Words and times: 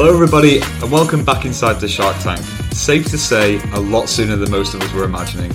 Hello, 0.00 0.14
everybody, 0.14 0.60
and 0.60 0.92
welcome 0.92 1.24
back 1.24 1.44
inside 1.44 1.80
the 1.80 1.88
Shark 1.88 2.16
Tank. 2.18 2.38
Safe 2.72 3.04
to 3.10 3.18
say, 3.18 3.58
a 3.72 3.80
lot 3.80 4.08
sooner 4.08 4.36
than 4.36 4.48
most 4.48 4.72
of 4.74 4.80
us 4.80 4.92
were 4.92 5.02
imagining. 5.02 5.50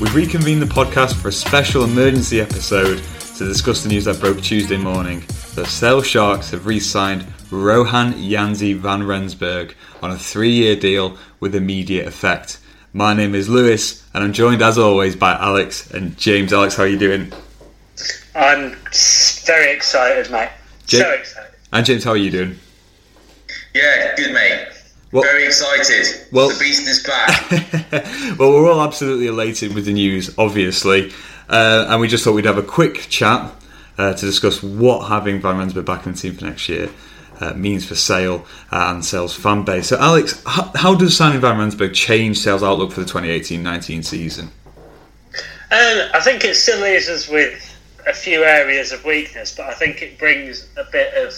We've 0.00 0.14
reconvened 0.14 0.62
the 0.62 0.66
podcast 0.74 1.20
for 1.20 1.28
a 1.28 1.32
special 1.32 1.84
emergency 1.84 2.40
episode 2.40 3.02
to 3.36 3.44
discuss 3.44 3.82
the 3.82 3.90
news 3.90 4.06
that 4.06 4.20
broke 4.20 4.40
Tuesday 4.40 4.78
morning. 4.78 5.22
The 5.54 5.66
Sale 5.66 6.00
Sharks 6.00 6.52
have 6.52 6.64
re 6.64 6.80
signed 6.80 7.26
Rohan 7.50 8.14
Janse 8.14 8.74
van 8.74 9.02
Rensburg 9.02 9.74
on 10.02 10.12
a 10.12 10.18
three 10.18 10.52
year 10.52 10.76
deal 10.76 11.18
with 11.38 11.54
immediate 11.54 12.08
effect. 12.08 12.60
My 12.94 13.12
name 13.12 13.34
is 13.34 13.50
Lewis, 13.50 14.02
and 14.14 14.24
I'm 14.24 14.32
joined 14.32 14.62
as 14.62 14.78
always 14.78 15.14
by 15.14 15.34
Alex 15.34 15.90
and 15.90 16.16
James. 16.16 16.54
Alex, 16.54 16.74
how 16.74 16.84
are 16.84 16.88
you 16.88 16.98
doing? 16.98 17.30
I'm 18.34 18.76
very 19.44 19.72
excited, 19.76 20.32
mate. 20.32 20.48
Ja- 20.88 21.00
so 21.00 21.10
excited. 21.10 21.50
And 21.70 21.84
James, 21.84 22.04
how 22.04 22.12
are 22.12 22.16
you 22.16 22.30
doing? 22.30 22.58
Yeah, 23.74 24.14
good 24.16 24.32
mate. 24.32 24.68
Well- 25.12 25.22
Very 25.24 25.46
excited. 25.46 26.06
well- 26.32 26.48
the 26.48 26.58
beast 26.58 26.86
is 26.88 27.02
back. 27.02 27.50
well, 28.38 28.52
we're 28.52 28.70
all 28.70 28.82
absolutely 28.82 29.26
elated 29.26 29.74
with 29.74 29.84
the 29.84 29.92
news, 29.92 30.34
obviously, 30.38 31.12
uh, 31.48 31.86
and 31.88 32.00
we 32.00 32.08
just 32.08 32.24
thought 32.24 32.32
we'd 32.32 32.44
have 32.46 32.58
a 32.58 32.62
quick 32.62 33.06
chat 33.08 33.52
uh, 33.98 34.14
to 34.14 34.26
discuss 34.26 34.62
what 34.62 35.08
having 35.08 35.40
Van 35.40 35.58
Rensburg 35.58 35.84
back 35.86 36.06
in 36.06 36.12
the 36.12 36.18
team 36.18 36.34
for 36.34 36.44
next 36.46 36.68
year 36.68 36.88
uh, 37.40 37.52
means 37.54 37.84
for 37.86 37.94
Sale 37.94 38.44
uh, 38.72 38.92
and 38.94 39.04
Sale's 39.04 39.34
fan 39.34 39.62
base. 39.64 39.88
So, 39.88 39.98
Alex, 39.98 40.42
how, 40.46 40.70
how 40.74 40.94
does 40.94 41.16
signing 41.16 41.40
Van 41.40 41.58
Rensburg 41.58 41.94
change 41.94 42.38
Sale's 42.38 42.62
outlook 42.62 42.92
for 42.92 43.00
the 43.00 43.10
2018-19 43.10 44.04
season? 44.04 44.50
Um, 45.70 46.08
I 46.14 46.20
think 46.22 46.44
it 46.44 46.54
still 46.54 46.80
leaves 46.80 47.08
us 47.08 47.28
with 47.28 47.70
a 48.06 48.12
few 48.12 48.44
areas 48.44 48.92
of 48.92 49.04
weakness, 49.04 49.54
but 49.56 49.66
I 49.66 49.74
think 49.74 50.02
it 50.02 50.18
brings 50.18 50.68
a 50.76 50.84
bit 50.90 51.14
of 51.14 51.34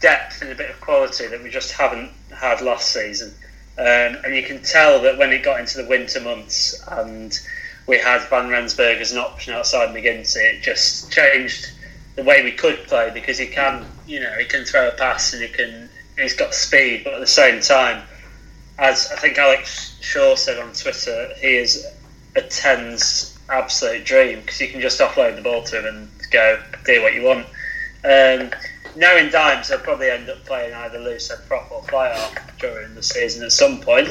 depth 0.00 0.42
and 0.42 0.50
a 0.50 0.54
bit 0.54 0.70
of 0.70 0.80
quality 0.80 1.26
that 1.26 1.42
we 1.42 1.50
just 1.50 1.72
haven't 1.72 2.10
had 2.36 2.60
last 2.60 2.92
season. 2.92 3.34
Um, 3.76 4.16
and 4.24 4.34
you 4.36 4.42
can 4.42 4.62
tell 4.62 5.00
that 5.02 5.18
when 5.18 5.32
it 5.32 5.42
got 5.42 5.60
into 5.60 5.82
the 5.82 5.88
winter 5.88 6.20
months 6.20 6.80
and 6.88 7.38
we 7.86 7.98
had 7.98 8.22
Van 8.28 8.48
Rensburg 8.48 9.00
as 9.00 9.12
an 9.12 9.18
option 9.18 9.54
outside 9.54 9.94
MacGinty, 9.94 10.36
it 10.36 10.62
just 10.62 11.10
changed 11.10 11.72
the 12.16 12.22
way 12.22 12.44
we 12.44 12.52
could 12.52 12.86
play 12.86 13.10
because 13.12 13.38
he 13.38 13.46
can, 13.46 13.84
you 14.06 14.20
know, 14.20 14.32
he 14.38 14.44
can 14.44 14.64
throw 14.64 14.88
a 14.88 14.92
pass 14.92 15.32
and 15.32 15.42
he 15.42 15.48
can, 15.48 15.88
he's 16.16 16.34
got 16.34 16.54
speed, 16.54 17.02
but 17.04 17.14
at 17.14 17.20
the 17.20 17.26
same 17.26 17.60
time, 17.60 18.02
as 18.78 19.10
I 19.12 19.16
think 19.16 19.38
Alex 19.38 19.98
Shaw 20.00 20.36
said 20.36 20.58
on 20.58 20.72
Twitter, 20.72 21.32
he 21.40 21.56
is 21.56 21.86
a 22.36 22.42
tens 22.42 23.36
absolute 23.48 24.04
dream 24.04 24.40
because 24.40 24.60
you 24.60 24.68
can 24.68 24.80
just 24.80 25.00
offload 25.00 25.36
the 25.36 25.42
ball 25.42 25.62
to 25.64 25.78
him 25.78 25.86
and 25.86 26.10
go 26.30 26.60
do 26.84 27.02
what 27.02 27.14
you 27.14 27.22
want. 27.22 27.46
Um, 28.04 28.50
knowing 28.96 29.30
Dimes, 29.30 29.68
they'll 29.68 29.78
probably 29.78 30.10
end 30.10 30.28
up 30.28 30.44
playing 30.44 30.74
either 30.74 30.98
loose 30.98 31.30
and 31.30 31.42
prop 31.46 31.70
or 31.70 31.82
fly 31.84 32.08
half 32.08 32.58
during 32.58 32.94
the 32.94 33.02
season 33.02 33.44
at 33.44 33.52
some 33.52 33.80
point. 33.80 34.08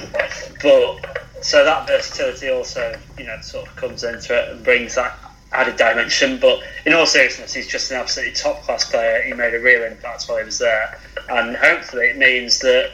But 0.61 1.27
so 1.41 1.63
that 1.63 1.87
versatility 1.87 2.49
also, 2.49 2.97
you 3.17 3.25
know, 3.25 3.39
sort 3.41 3.67
of 3.67 3.75
comes 3.75 4.03
into 4.03 4.37
it 4.37 4.49
and 4.49 4.63
brings 4.63 4.95
that 4.95 5.17
added 5.51 5.75
dimension. 5.77 6.39
But 6.39 6.61
in 6.85 6.93
all 6.93 7.05
seriousness, 7.05 7.53
he's 7.53 7.67
just 7.67 7.91
an 7.91 7.97
absolutely 7.97 8.35
top 8.35 8.61
class 8.63 8.89
player. 8.89 9.21
He 9.23 9.33
made 9.33 9.53
a 9.53 9.59
real 9.59 9.83
impact 9.83 10.25
while 10.25 10.39
he 10.39 10.45
was 10.45 10.59
there, 10.59 10.99
and 11.29 11.55
hopefully 11.55 12.07
it 12.07 12.17
means 12.17 12.59
that 12.59 12.91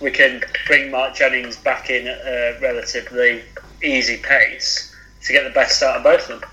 we 0.00 0.10
can 0.10 0.42
bring 0.66 0.90
Mark 0.90 1.14
Jennings 1.14 1.56
back 1.56 1.90
in 1.90 2.06
at 2.06 2.18
a 2.18 2.58
relatively 2.62 3.42
easy 3.82 4.16
pace 4.18 4.94
to 5.24 5.32
get 5.32 5.44
the 5.44 5.50
best 5.50 5.82
out 5.82 5.96
of 5.96 6.02
both 6.04 6.30
of 6.30 6.40
them. 6.40 6.50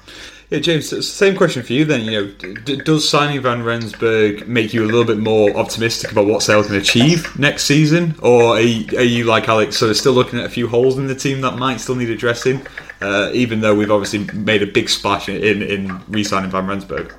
Yeah, 0.51 0.59
James, 0.59 1.07
same 1.07 1.35
question 1.35 1.63
for 1.63 1.73
you 1.73 1.85
then. 1.85 2.01
You 2.01 2.11
know, 2.11 2.31
d- 2.63 2.75
does 2.77 3.09
signing 3.09 3.41
Van 3.41 3.63
Rensburg 3.63 4.47
make 4.47 4.75
you 4.75 4.83
a 4.83 4.85
little 4.85 5.03
bit 5.03 5.17
more 5.17 5.55
optimistic 5.57 6.11
about 6.11 6.27
what 6.27 6.43
Sale 6.43 6.63
can 6.63 6.75
achieve 6.75 7.37
next 7.39 7.63
season, 7.63 8.15
or 8.21 8.57
are 8.57 8.61
you, 8.61 8.97
are 8.97 9.03
you 9.03 9.23
like 9.23 9.49
Alex, 9.49 9.77
sort 9.77 9.89
of 9.89 9.97
still 9.97 10.13
looking 10.13 10.37
at 10.37 10.45
a 10.45 10.49
few 10.49 10.67
holes 10.67 10.99
in 10.99 11.07
the 11.07 11.15
team 11.15 11.41
that 11.41 11.57
might 11.57 11.79
still 11.79 11.95
need 11.95 12.11
addressing, 12.11 12.65
uh, 13.01 13.31
even 13.33 13.59
though 13.61 13.73
we've 13.73 13.89
obviously 13.89 14.25
made 14.37 14.61
a 14.61 14.67
big 14.67 14.87
splash 14.87 15.27
in 15.27 15.63
in 15.63 15.99
re-signing 16.09 16.51
Van 16.51 16.67
Rensburg? 16.67 17.11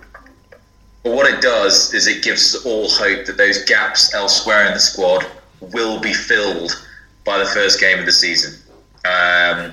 Well, 1.03 1.17
what 1.17 1.33
it 1.33 1.41
does 1.41 1.95
is 1.95 2.07
it 2.07 2.23
gives 2.23 2.55
us 2.55 2.65
all 2.65 2.89
hope 2.89 3.27
that 3.27 3.37
those 3.37 3.65
gaps 3.65 4.15
elsewhere 4.15 4.67
in 4.67 4.75
the 4.75 4.81
squad 4.81 5.27
will 5.61 6.01
be 6.01 6.13
filled 6.13 6.73
by 7.25 7.39
the 7.39 7.47
first 7.47 7.81
game 7.81 7.99
of 7.99 8.07
the 8.07 8.13
season. 8.13 8.55
Um, 9.05 9.73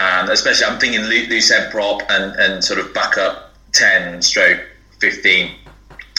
and 0.00 0.28
especially, 0.30 0.66
I'm 0.66 0.78
thinking 0.78 1.02
loo- 1.02 1.26
loose 1.28 1.50
head 1.50 1.70
prop 1.70 2.02
and, 2.08 2.34
and 2.36 2.62
sort 2.62 2.78
of 2.78 2.94
back 2.94 3.18
up 3.18 3.54
10 3.72 4.22
stroke 4.22 4.60
15. 5.00 5.54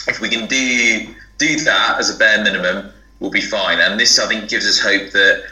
If 0.08 0.20
we 0.20 0.28
can 0.28 0.46
do 0.46 1.14
do 1.38 1.58
that 1.60 1.98
as 1.98 2.14
a 2.14 2.18
bare 2.18 2.44
minimum, 2.44 2.92
we'll 3.18 3.30
be 3.30 3.40
fine. 3.40 3.78
And 3.80 3.98
this, 3.98 4.18
I 4.18 4.28
think, 4.28 4.50
gives 4.50 4.66
us 4.66 4.78
hope 4.78 5.10
that 5.12 5.44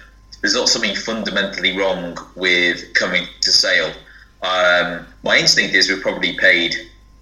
there's 0.42 0.54
not 0.54 0.68
something 0.68 0.94
fundamentally 0.94 1.76
wrong 1.76 2.16
with 2.36 2.92
coming 2.94 3.26
to 3.40 3.50
Sale. 3.50 3.92
Um, 4.42 5.06
my 5.22 5.38
instinct 5.38 5.74
is 5.74 5.88
we've 5.88 6.02
probably 6.02 6.36
paid 6.36 6.74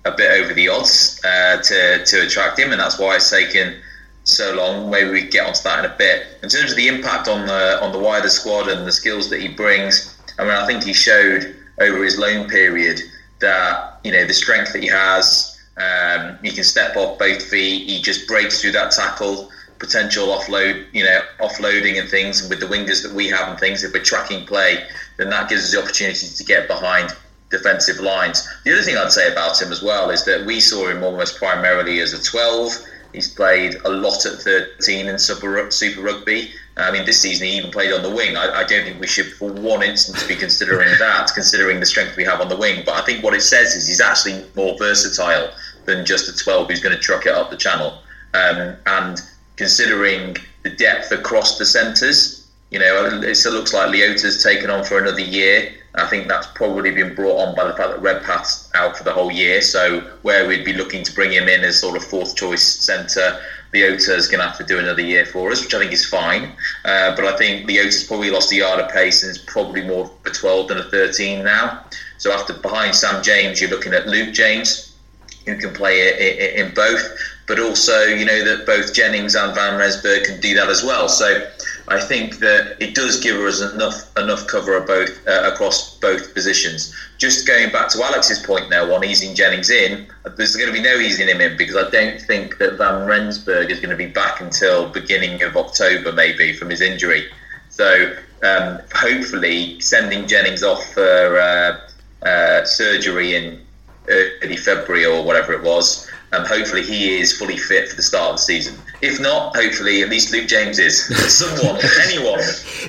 a 0.05 0.11
bit 0.11 0.31
over 0.43 0.53
the 0.53 0.69
odds 0.69 1.21
uh, 1.25 1.63
to, 1.63 2.05
to 2.05 2.27
attract 2.27 2.59
him, 2.59 2.73
and 2.73 2.81
that's 2.81 2.99
why 2.99 3.15
it's 3.15 3.31
taken 3.31 3.77
so 4.25 4.55
long. 4.55 4.91
Maybe 4.91 5.11
we 5.11 5.23
get 5.27 5.47
onto 5.47 5.63
that 5.63 5.85
in 5.85 5.91
a 5.91 5.95
bit. 5.97 6.27
In 6.43 6.49
terms 6.49 6.73
of 6.73 6.77
the 6.77 6.89
impact 6.89 7.29
on 7.29 7.47
the 7.47 7.83
on 7.83 7.93
the 7.93 7.99
wider 7.99 8.29
squad 8.29 8.69
and 8.69 8.87
the 8.87 8.93
skills 8.93 9.31
that 9.31 9.41
he 9.41 9.49
brings, 9.49 10.16
I 10.39 10.45
mean, 10.45 10.53
I 10.53 10.67
think 10.67 10.85
he 10.85 10.93
showed 10.93 11.57
over 11.81 12.03
his 12.05 12.19
loan 12.19 12.49
period 12.49 13.01
that 13.41 14.01
you 14.05 14.13
know 14.13 14.27
the 14.27 14.35
strength 14.35 14.73
that 14.73 14.83
he 14.83 14.89
has. 14.89 15.53
Um, 15.77 16.39
he 16.43 16.51
can 16.53 16.65
step 16.65 16.97
off 16.97 17.19
both 17.19 17.43
feet. 17.43 17.89
He 17.89 18.01
just 18.01 18.27
breaks 18.27 18.61
through 18.61 18.73
that 18.73 18.93
tackle. 18.93 19.51
Potential 19.79 20.29
offload, 20.29 20.87
you 20.95 21.05
know, 21.05 21.21
offloading 21.39 22.01
and 22.01 22.09
things. 22.09 22.41
And 22.41 22.49
with 22.49 22.61
the 22.61 22.67
wingers 22.67 23.03
that 23.03 23.13
we 23.13 23.29
have 23.29 23.49
and 23.51 23.59
things, 23.61 23.85
if 23.85 23.93
we're 23.93 24.03
tracking 24.03 24.47
play, 24.47 24.83
then 25.19 25.29
that 25.29 25.51
gives 25.51 25.65
us 25.65 25.73
the 25.73 25.83
opportunity 25.83 26.29
to 26.29 26.45
get 26.45 26.67
behind 26.67 27.11
defensive 27.51 28.01
lines. 28.01 28.49
The 28.65 28.73
other 28.73 28.83
thing 28.83 28.97
I'd 28.97 29.13
say 29.13 29.31
about 29.31 29.61
him 29.61 29.71
as 29.71 29.83
well 29.83 30.09
is 30.11 30.25
that 30.25 30.47
we 30.47 30.61
saw 30.61 30.89
him 30.89 31.03
almost 31.03 31.37
primarily 31.37 32.01
as 32.01 32.15
a 32.15 32.23
12. 32.23 32.73
He's 33.13 33.33
played 33.33 33.77
a 33.85 33.91
lot 33.91 34.25
at 34.25 34.41
13 34.41 35.09
in 35.09 35.19
Super, 35.19 35.71
Super 35.71 36.01
Rugby. 36.01 36.53
I 36.79 36.91
mean, 36.91 37.07
this 37.07 37.21
season 37.21 37.47
he 37.47 37.57
even 37.57 37.71
played 37.71 37.93
on 37.93 38.03
the 38.03 38.11
wing. 38.11 38.37
I, 38.37 38.61
I 38.61 38.65
don't 38.65 38.85
think 38.85 39.01
we 39.01 39.07
should, 39.07 39.33
for 39.33 39.51
one 39.51 39.83
instance, 39.83 40.27
be 40.27 40.37
considering 40.37 40.89
that, 40.99 41.31
considering 41.35 41.81
the 41.81 41.87
strength 41.87 42.17
we 42.17 42.25
have 42.25 42.41
on 42.41 42.49
the 42.49 42.57
wing. 42.57 42.83
But 42.85 42.97
I 42.97 43.05
think 43.05 43.25
what 43.25 43.35
it 43.35 43.43
says 43.43 43.75
is 43.75 43.89
he's 43.89 44.01
actually 44.01 44.45
more 44.55 44.77
versatile 44.79 45.53
than 45.87 46.05
just 46.05 46.29
a 46.29 46.37
12 46.37 46.69
who's 46.69 46.81
going 46.81 46.95
to 46.95 47.01
truck 47.01 47.27
it 47.27 47.33
up 47.33 47.51
the 47.51 47.57
channel. 47.57 48.03
Um, 48.35 48.77
and 48.87 49.23
considering 49.57 50.37
the 50.65 50.71
depth 50.71 51.13
across 51.13 51.59
the 51.59 51.65
centres, 51.65 52.47
you 52.71 52.79
know, 52.79 53.23
it 53.23 53.37
still 53.37 53.53
looks 53.53 53.73
like 53.73 53.91
Leota's 53.91 54.43
taken 54.43 54.69
on 54.69 54.85
for 54.85 54.99
another 54.99 55.21
year. 55.21 55.73
I 55.95 56.07
think 56.09 56.29
that's 56.29 56.49
probably 56.49 56.91
been 56.91 57.15
brought 57.15 57.39
on 57.39 57.55
by 57.55 57.65
the 57.65 57.73
fact 57.73 57.91
that 57.91 58.03
Redpath's 58.03 58.71
out 58.75 58.99
for 58.99 59.05
the 59.05 59.13
whole 59.13 59.31
year. 59.31 59.63
So 59.63 60.01
where 60.23 60.47
we'd 60.47 60.65
be 60.65 60.75
looking 60.75 61.03
to 61.05 61.15
bring 61.15 61.33
him 61.33 61.49
in 61.49 61.63
as 61.63 61.81
sort 61.81 61.97
of 61.97 62.05
fourth 62.05 62.37
choice 62.37 62.63
centre, 62.63 63.41
Leota's 63.73 64.29
going 64.29 64.41
to 64.41 64.47
have 64.47 64.59
to 64.59 64.65
do 64.65 64.79
another 64.79 65.03
year 65.03 65.27
for 65.27 65.51
us, 65.51 65.63
which 65.63 65.75
I 65.75 65.79
think 65.79 65.93
is 65.93 66.05
fine. 66.05 66.53
Uh, 66.85 67.15
but 67.15 67.25
I 67.25 67.37
think 67.37 67.67
Leota's 67.67 68.05
probably 68.05 68.31
lost 68.31 68.53
a 68.53 68.57
yard 68.57 68.81
of 68.81 68.91
pace 68.91 69.23
and 69.23 69.31
is 69.31 69.39
probably 69.39 69.83
more 69.83 70.11
a 70.25 70.31
12 70.31 70.69
than 70.69 70.79
a 70.79 70.85
13 70.85 71.45
now. 71.45 71.85
So 72.19 72.33
after 72.33 72.55
behind 72.55 72.95
Sam 72.95 73.23
James, 73.23 73.61
you're 73.61 73.71
looking 73.71 73.93
at 73.93 74.07
Luke 74.07 74.33
James, 74.33 74.97
who 75.45 75.57
can 75.59 75.73
play 75.73 76.57
in 76.57 76.73
both, 76.75 77.19
but 77.47 77.61
also 77.61 78.05
you 78.05 78.25
know 78.25 78.45
that 78.45 78.67
both 78.67 78.95
Jennings 78.95 79.35
and 79.35 79.55
Van 79.55 79.79
Rensburg 79.79 80.25
can 80.25 80.41
do 80.41 80.55
that 80.55 80.69
as 80.69 80.83
well. 80.83 81.09
So 81.09 81.49
I 81.89 82.01
think 82.01 82.39
that 82.39 82.77
it 82.81 82.95
does 82.95 83.21
give 83.21 83.37
us 83.37 83.61
enough 83.61 84.17
enough 84.19 84.47
cover 84.47 84.81
both 84.81 85.27
uh, 85.29 85.51
across 85.53 85.97
both 85.99 86.35
positions. 86.35 86.95
Just 87.19 87.47
going 87.47 87.71
back 87.71 87.89
to 87.91 88.03
Alex's 88.03 88.45
point 88.45 88.71
now 88.71 88.93
on 88.93 89.05
easing 89.05 89.35
Jennings 89.35 89.71
in, 89.71 90.07
there's 90.37 90.57
going 90.57 90.67
to 90.67 90.73
be 90.73 90.83
no 90.83 90.97
easing 90.97 91.29
him 91.29 91.41
in 91.41 91.57
because 91.57 91.77
I 91.77 91.89
don't 91.91 92.21
think 92.21 92.59
that 92.59 92.77
Van 92.77 93.07
Rensburg 93.07 93.71
is 93.71 93.79
going 93.79 93.91
to 93.91 93.97
be 93.97 94.07
back 94.07 94.41
until 94.41 94.89
beginning 94.89 95.43
of 95.43 95.57
October 95.57 96.13
maybe 96.13 96.53
from 96.53 96.71
his 96.71 96.81
injury. 96.81 97.27
So 97.69 98.17
um, 98.43 98.81
hopefully 98.95 99.81
sending 99.81 100.27
Jennings 100.27 100.63
off 100.63 100.93
for 100.93 101.39
uh, 101.39 102.27
uh, 102.27 102.65
surgery 102.65 103.37
in 103.37 103.61
early 104.09 104.57
February 104.57 105.05
or 105.07 105.23
whatever 105.23 105.53
it 105.53 105.63
was. 105.63 106.11
Um, 106.33 106.45
hopefully 106.45 106.83
he 106.83 107.19
is 107.19 107.37
fully 107.37 107.57
fit 107.57 107.89
for 107.89 107.97
the 107.97 108.03
start 108.03 108.31
of 108.31 108.37
the 108.37 108.43
season. 108.43 108.77
If 109.03 109.21
not, 109.21 109.55
hopefully 109.55 110.03
at 110.03 110.09
least 110.09 110.33
Luke 110.33 110.49
James 110.49 110.79
is. 110.79 111.05
Someone, 111.33 111.81
anyone. 112.05 112.41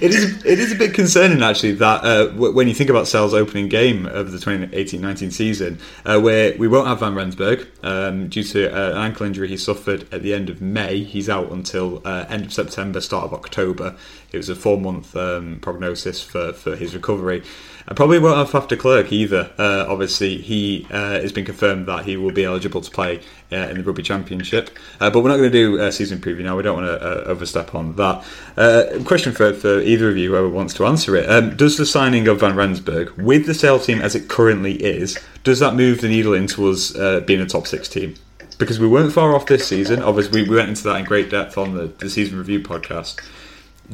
It 0.01 0.13
is 0.13 0.45
it 0.45 0.59
is 0.59 0.71
a 0.71 0.75
bit 0.75 0.93
concerning 0.93 1.43
actually 1.43 1.73
that 1.73 2.03
uh, 2.03 2.27
w- 2.27 2.53
when 2.53 2.67
you 2.67 2.73
think 2.73 2.89
about 2.89 3.07
Sale's 3.07 3.33
opening 3.33 3.67
game 3.67 4.05
of 4.05 4.31
the 4.31 4.37
2018-19 4.37 5.31
season, 5.33 5.79
uh, 6.05 6.19
where 6.19 6.55
we 6.57 6.67
won't 6.67 6.87
have 6.87 6.99
Van 6.99 7.13
Rensburg 7.13 7.67
um, 7.83 8.29
due 8.29 8.43
to 8.43 8.69
uh, 8.71 8.91
an 8.91 8.97
ankle 8.97 9.25
injury 9.25 9.47
he 9.47 9.57
suffered 9.57 10.11
at 10.13 10.23
the 10.23 10.33
end 10.33 10.49
of 10.49 10.61
May. 10.61 11.03
He's 11.03 11.29
out 11.29 11.51
until 11.51 12.01
uh, 12.05 12.25
end 12.29 12.45
of 12.45 12.53
September, 12.53 13.01
start 13.01 13.25
of 13.25 13.33
October. 13.33 13.95
It 14.31 14.37
was 14.37 14.49
a 14.49 14.55
four 14.55 14.79
month 14.79 15.15
um, 15.15 15.59
prognosis 15.61 16.21
for, 16.21 16.53
for 16.53 16.75
his 16.75 16.95
recovery. 16.95 17.43
I 17.89 17.93
probably 17.93 18.19
won't 18.19 18.35
have 18.35 18.49
Faf 18.49 18.67
de 18.67 18.75
Klerk 18.75 19.13
either. 19.13 19.49
Uh, 19.57 19.85
obviously, 19.87 20.39
he 20.39 20.85
uh, 20.91 21.21
has 21.21 21.31
been 21.31 21.45
confirmed 21.45 21.85
that 21.85 22.03
he 22.03 22.17
will 22.17 22.33
be 22.33 22.43
eligible 22.43 22.81
to 22.81 22.91
play 22.91 23.21
uh, 23.49 23.55
in 23.55 23.77
the 23.77 23.83
Rugby 23.83 24.03
Championship. 24.03 24.77
Uh, 24.99 25.09
but 25.09 25.21
we're 25.21 25.29
not 25.29 25.37
going 25.37 25.49
to 25.49 25.77
do 25.77 25.91
season 25.93 26.19
preview 26.19 26.43
now. 26.43 26.57
We 26.57 26.63
don't 26.63 26.83
want 26.83 26.87
to 26.87 27.01
uh, 27.01 27.23
overstep 27.27 27.73
on 27.73 27.95
that. 27.95 28.25
Uh, 28.57 28.83
question 29.05 29.31
for, 29.31 29.53
for 29.53 29.79
either 29.79 30.09
of 30.09 30.17
you, 30.17 30.31
whoever 30.31 30.49
wants 30.49 30.73
to 30.75 30.85
answer 30.85 31.15
it. 31.15 31.29
Um, 31.29 31.55
does 31.55 31.77
the 31.77 31.85
signing 31.85 32.27
of 32.27 32.41
Van 32.41 32.57
Rensburg, 32.57 33.11
with 33.11 33.45
the 33.45 33.53
Sale 33.53 33.79
team 33.79 34.01
as 34.01 34.15
it 34.15 34.27
currently 34.27 34.73
is, 34.83 35.17
does 35.45 35.59
that 35.59 35.73
move 35.73 36.01
the 36.01 36.09
needle 36.09 36.33
into 36.33 36.67
us 36.67 36.91
being 37.21 37.39
a 37.39 37.45
top 37.45 37.67
six 37.67 37.87
team? 37.87 38.15
Because 38.57 38.81
we 38.81 38.87
weren't 38.87 39.13
far 39.13 39.33
off 39.33 39.45
this 39.45 39.65
season. 39.65 40.01
Obviously, 40.01 40.43
we 40.43 40.53
went 40.53 40.67
into 40.67 40.83
that 40.83 40.97
in 40.97 41.05
great 41.05 41.29
depth 41.29 41.57
on 41.57 41.73
the, 41.73 41.85
the 41.85 42.09
season 42.09 42.37
review 42.37 42.59
podcast. 42.59 43.21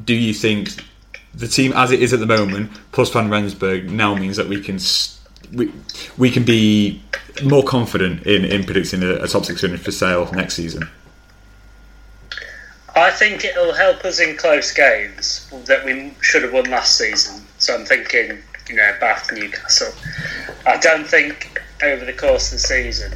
Do 0.04 0.16
you 0.16 0.34
think 0.34 0.70
the 1.34 1.48
team 1.48 1.74
as 1.74 1.92
it 1.92 2.02
is 2.02 2.14
at 2.14 2.20
the 2.20 2.26
moment, 2.26 2.72
plus 2.92 3.10
Van 3.10 3.30
Rensburg, 3.30 3.92
now 3.92 4.16
means 4.16 4.38
that 4.38 4.48
we 4.48 4.62
can 4.62 4.80
we, 5.52 5.72
we 6.18 6.30
can 6.30 6.44
be 6.44 7.02
more 7.44 7.64
confident 7.64 8.26
in, 8.26 8.46
in 8.46 8.64
predicting 8.64 9.04
a, 9.04 9.16
a 9.16 9.28
top 9.28 9.46
six 9.46 9.62
finish 9.62 9.80
for 9.82 9.92
Sale 9.92 10.32
next 10.34 10.56
season? 10.56 10.90
I 12.96 13.10
think 13.10 13.44
it'll 13.44 13.74
help 13.74 14.06
us 14.06 14.20
in 14.20 14.38
close 14.38 14.72
games 14.72 15.50
that 15.66 15.84
we 15.84 16.14
should 16.22 16.44
have 16.44 16.54
won 16.54 16.66
last 16.66 16.96
season. 16.96 17.44
So 17.58 17.76
I'm 17.76 17.86
thinking, 17.86 18.38
you 18.70 18.76
know, 18.76 18.96
Bath, 19.00 19.32
Newcastle. 19.34 19.94
I 20.68 20.78
don't 20.78 21.08
think 21.08 21.60
over 21.82 22.06
the 22.06 22.14
course 22.14 22.54
of 22.54 22.54
the 22.54 22.60
season, 22.60 23.12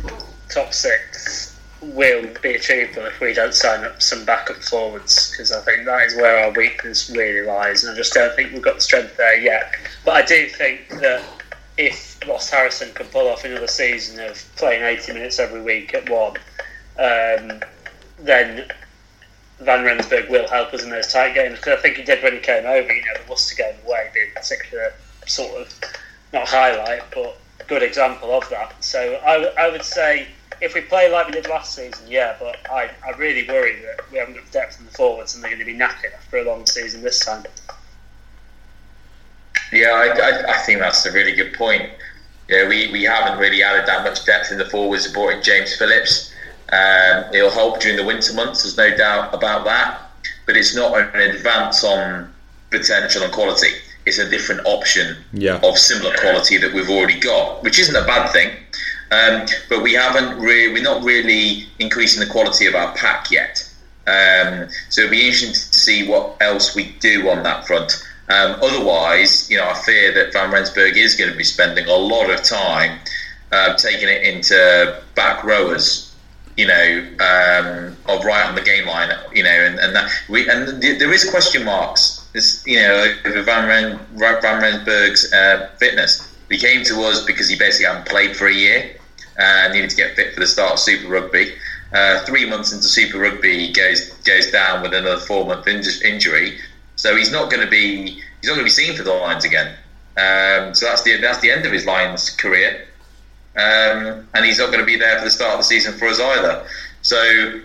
top 0.50 0.74
six 0.74 1.46
will 1.81 2.27
be 2.41 2.53
achievable 2.56 3.06
if 3.06 3.19
we 3.19 3.33
don't 3.33 3.53
sign 3.53 3.83
up 3.83 4.01
some 4.01 4.25
backup 4.25 4.57
forwards 4.57 5.31
because 5.31 5.51
I 5.51 5.62
think 5.62 5.85
that 5.85 6.07
is 6.07 6.15
where 6.15 6.45
our 6.45 6.51
weakness 6.51 7.09
really 7.09 7.45
lies, 7.45 7.83
and 7.83 7.94
I 7.94 7.95
just 7.95 8.13
don't 8.13 8.35
think 8.35 8.53
we've 8.53 8.62
got 8.62 8.75
the 8.75 8.81
strength 8.81 9.18
there 9.18 9.39
yet. 9.39 9.74
But 10.03 10.15
I 10.15 10.25
do 10.25 10.47
think 10.47 10.89
that 11.01 11.24
if 11.77 12.19
Ross 12.27 12.50
Harrison 12.50 12.91
can 12.94 13.06
pull 13.07 13.27
off 13.27 13.45
another 13.45 13.68
season 13.68 14.19
of 14.19 14.44
playing 14.56 14.83
80 14.83 15.13
minutes 15.13 15.39
every 15.39 15.62
week 15.62 15.94
at 15.94 16.09
one, 16.09 16.38
um, 16.97 17.62
then 18.19 18.68
Van 19.59 19.83
Rensburg 19.83 20.30
will 20.30 20.47
help 20.47 20.73
us 20.73 20.83
in 20.83 20.89
those 20.89 21.12
tight 21.12 21.35
games 21.35 21.57
because 21.59 21.77
I 21.77 21.81
think 21.81 21.97
he 21.97 22.03
did 22.03 22.23
when 22.23 22.33
he 22.33 22.39
came 22.39 22.65
over. 22.65 22.91
You 22.91 23.01
know, 23.01 23.21
the 23.23 23.30
Worcester 23.30 23.56
game 23.56 23.75
away 23.85 24.09
being 24.13 24.30
a 24.35 24.39
particular 24.39 24.94
sort 25.27 25.62
of 25.62 25.73
not 26.33 26.47
highlight, 26.47 27.03
but 27.13 27.39
good 27.68 27.83
example 27.83 28.31
of 28.31 28.50
that. 28.50 28.83
So 28.83 29.19
I, 29.25 29.65
I 29.65 29.69
would 29.69 29.83
say 29.83 30.27
if 30.62 30.74
we 30.74 30.81
play 30.81 31.12
like 31.12 31.27
we 31.27 31.33
did 31.33 31.48
last 31.48 31.75
season, 31.75 32.06
yeah, 32.07 32.36
but 32.39 32.57
I, 32.71 32.89
I 33.06 33.12
really 33.18 33.48
worry 33.48 33.81
that 33.81 34.12
we 34.12 34.18
haven't 34.18 34.36
got 34.36 34.51
depth 34.51 34.80
in 34.80 34.86
the 34.86 34.92
forwards 34.92 35.36
and 35.36 35.44
they're 35.44 35.51
going 35.51 35.59
to 35.59 35.65
be 35.65 35.77
knackered 35.77 36.13
after 36.15 36.38
a 36.38 36.44
long 36.44 36.65
season 36.65 37.01
this 37.01 37.25
time. 37.25 37.44
Yeah, 39.71 39.89
I, 39.89 40.07
I, 40.07 40.54
I, 40.54 40.57
think 40.59 40.80
that's 40.80 41.06
a 41.06 41.12
really 41.12 41.33
good 41.33 41.54
point. 41.54 41.89
Yeah, 42.48 42.68
we, 42.68 42.92
we 42.92 43.04
haven't 43.04 43.38
really 43.39 43.62
added 43.63 43.86
that 43.88 44.04
much 44.04 44.25
depth 44.25 44.51
in 44.51 44.57
the 44.57 44.65
forwards. 44.65 45.06
Supporting 45.06 45.44
James 45.44 45.75
Phillips, 45.75 46.33
um, 46.71 47.25
it'll 47.33 47.51
help 47.51 47.81
during 47.81 47.98
the 47.98 48.06
winter 48.06 48.33
months. 48.33 48.63
There's 48.63 48.77
no 48.77 48.95
doubt 48.95 49.33
about 49.33 49.65
that. 49.65 50.01
But 50.45 50.56
it's 50.56 50.74
not 50.74 50.98
an 50.98 51.19
advance 51.19 51.83
on 51.83 52.33
potential 52.71 53.24
and 53.24 53.33
quality. 53.33 53.71
It's 54.06 54.18
a 54.19 54.30
different 54.30 54.65
option 54.65 55.18
yeah. 55.33 55.59
of 55.62 55.77
similar 55.77 56.15
quality 56.15 56.57
that 56.57 56.74
we've 56.74 56.89
already 56.89 57.19
got, 57.19 57.62
which 57.63 57.77
isn't 57.80 57.95
a 57.95 58.06
bad 58.06 58.31
thing. 58.31 58.51
Um, 59.12 59.48
but 59.69 59.81
we 59.81 59.94
haven't 59.94 60.39
really, 60.39 60.74
we're 60.74 60.83
not 60.83 61.04
really 61.04 61.68
increasing 61.80 62.19
the 62.19 62.31
quality 62.31 62.65
of 62.65 62.75
our 62.75 62.94
pack 62.95 63.31
yet. 63.31 63.63
Um, 64.07 64.69
so 64.89 65.01
it'll 65.01 65.12
be 65.12 65.27
interesting 65.27 65.54
to 65.54 65.59
see 65.59 66.07
what 66.07 66.38
else 66.42 66.75
we 66.75 66.95
do 67.00 67.30
on 67.30 67.44
that 67.44 67.68
front. 67.68 68.04
Um, 68.30 68.57
otherwise, 68.62 69.50
you 69.50 69.57
know, 69.57 69.68
I 69.68 69.74
fear 69.86 70.13
that 70.13 70.33
Van 70.33 70.51
Rensburg 70.51 70.98
is 70.98 71.15
going 71.15 71.31
to 71.31 71.38
be 71.38 71.44
spending 71.44 71.88
a 71.88 71.95
lot 71.95 72.30
of 72.30 72.44
time 72.44 73.00
uh, 73.51 73.75
taking 73.75 74.09
it 74.09 74.24
into 74.24 75.01
back 75.15 75.44
rowers, 75.44 76.13
you 76.57 76.68
know, 76.68 77.07
um, 77.19 77.95
of 78.07 78.25
right 78.25 78.45
on 78.45 78.56
the 78.56 78.62
game 78.62 78.86
line, 78.86 79.12
you 79.33 79.44
know, 79.44 79.50
and, 79.50 79.80
and 79.80 79.95
that 79.95 80.12
we 80.27 80.50
and 80.50 80.81
there 80.81 81.13
is 81.13 81.30
question 81.30 81.63
marks, 81.63 82.27
this, 82.33 82.63
you 82.68 82.81
know, 82.81 83.13
over 83.25 83.42
Van, 83.44 83.68
Ren, 83.68 84.00
Van 84.15 84.62
Rensburg's 84.62 85.31
uh, 85.31 85.69
fitness. 85.80 86.33
He 86.50 86.57
came 86.57 86.83
to 86.86 87.01
us 87.04 87.25
because 87.25 87.50
he 87.50 87.57
basically 87.57 87.88
hadn't 87.88 88.07
played 88.07 88.36
for 88.36 88.48
a 88.48 88.54
year 88.54 88.96
and 89.38 89.74
needed 89.74 89.89
to 89.89 89.95
get 89.95 90.16
fit 90.16 90.34
for 90.34 90.39
the 90.39 90.48
start 90.48 90.74
of 90.74 90.80
Super 90.80 91.07
Rugby. 91.07 91.54
Uh, 91.94 92.24
three 92.25 92.50
months 92.50 92.74
into 92.74 92.88
Super 92.88 93.19
Rugby, 93.19 93.72
goes 93.72 94.10
goes 94.25 94.51
down 94.51 94.81
with 94.81 94.94
another 94.94 95.19
four 95.22 95.45
month 95.45 95.68
injury 95.68 96.57
so 96.98 97.16
he's 97.16 97.31
not 97.31 97.50
going 97.50 97.63
to 97.63 97.69
be 97.69 98.19
he's 98.42 98.50
not 98.50 98.56
going 98.56 98.60
to 98.60 98.63
be 98.66 98.69
seen 98.69 98.98
for 98.98 99.04
the 99.04 99.13
Lions 99.13 99.45
again. 99.45 99.74
Um, 100.18 100.74
so 100.74 100.88
that's 100.88 101.04
the 101.04 101.18
that's 101.22 101.39
the 101.39 101.51
end 101.51 101.66
of 101.66 101.72
his 101.72 101.86
Lions 101.86 102.31
career, 102.31 102.88
um, 103.56 104.28
and 104.34 104.44
he's 104.44 104.57
not 104.57 104.68
going 104.68 104.80
to 104.80 104.86
be 104.86 104.98
there 104.98 105.18
for 105.19 105.25
the 105.25 105.31
start 105.31 105.54
of 105.54 105.60
the 105.60 105.63
season 105.63 105.94
for 105.94 106.07
us 106.07 106.19
either. 106.19 106.66
So 107.04 107.62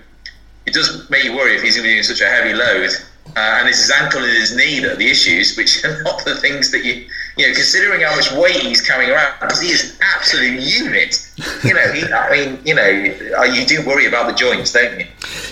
it 0.67 0.75
does 0.75 1.09
make 1.11 1.25
you 1.25 1.35
worry 1.35 1.57
if 1.57 1.63
he's 1.63 1.77
going 1.77 1.85
to 1.85 1.89
be 1.89 1.95
doing 1.95 2.03
such 2.03 2.21
a 2.21 2.29
heavy 2.29 2.53
load, 2.53 2.91
uh, 3.37 3.59
and 3.59 3.69
it's 3.69 3.81
his 3.81 3.91
ankle 3.91 4.23
and 4.23 4.31
his 4.31 4.55
knee 4.55 4.81
that 4.81 4.93
are 4.93 4.97
the 4.97 5.09
issues, 5.09 5.57
which 5.57 5.83
are 5.83 6.03
not 6.05 6.25
the 6.27 6.37
things 6.37 6.71
that 6.71 6.85
you 6.85 7.07
you 7.37 7.49
know, 7.49 7.55
considering 7.55 8.03
how 8.03 8.15
much 8.15 8.31
weight 8.33 8.57
he's 8.57 8.81
carrying 8.81 9.11
around, 9.11 9.35
because 9.41 9.61
he 9.61 9.69
is 9.69 9.91
an 9.91 9.97
absolute 10.01 10.61
unit. 10.61 11.31
You 11.65 11.75
know, 11.75 11.93
he, 11.93 12.13
I 12.13 12.31
mean, 12.47 12.59
you 12.65 12.75
know, 12.75 13.39
uh, 13.39 13.45
you 13.45 13.65
do 13.65 13.87
worry 13.87 14.07
about 14.07 14.27
the 14.27 14.35
joints, 14.35 14.73
don't 14.73 15.01
you? 15.01 15.07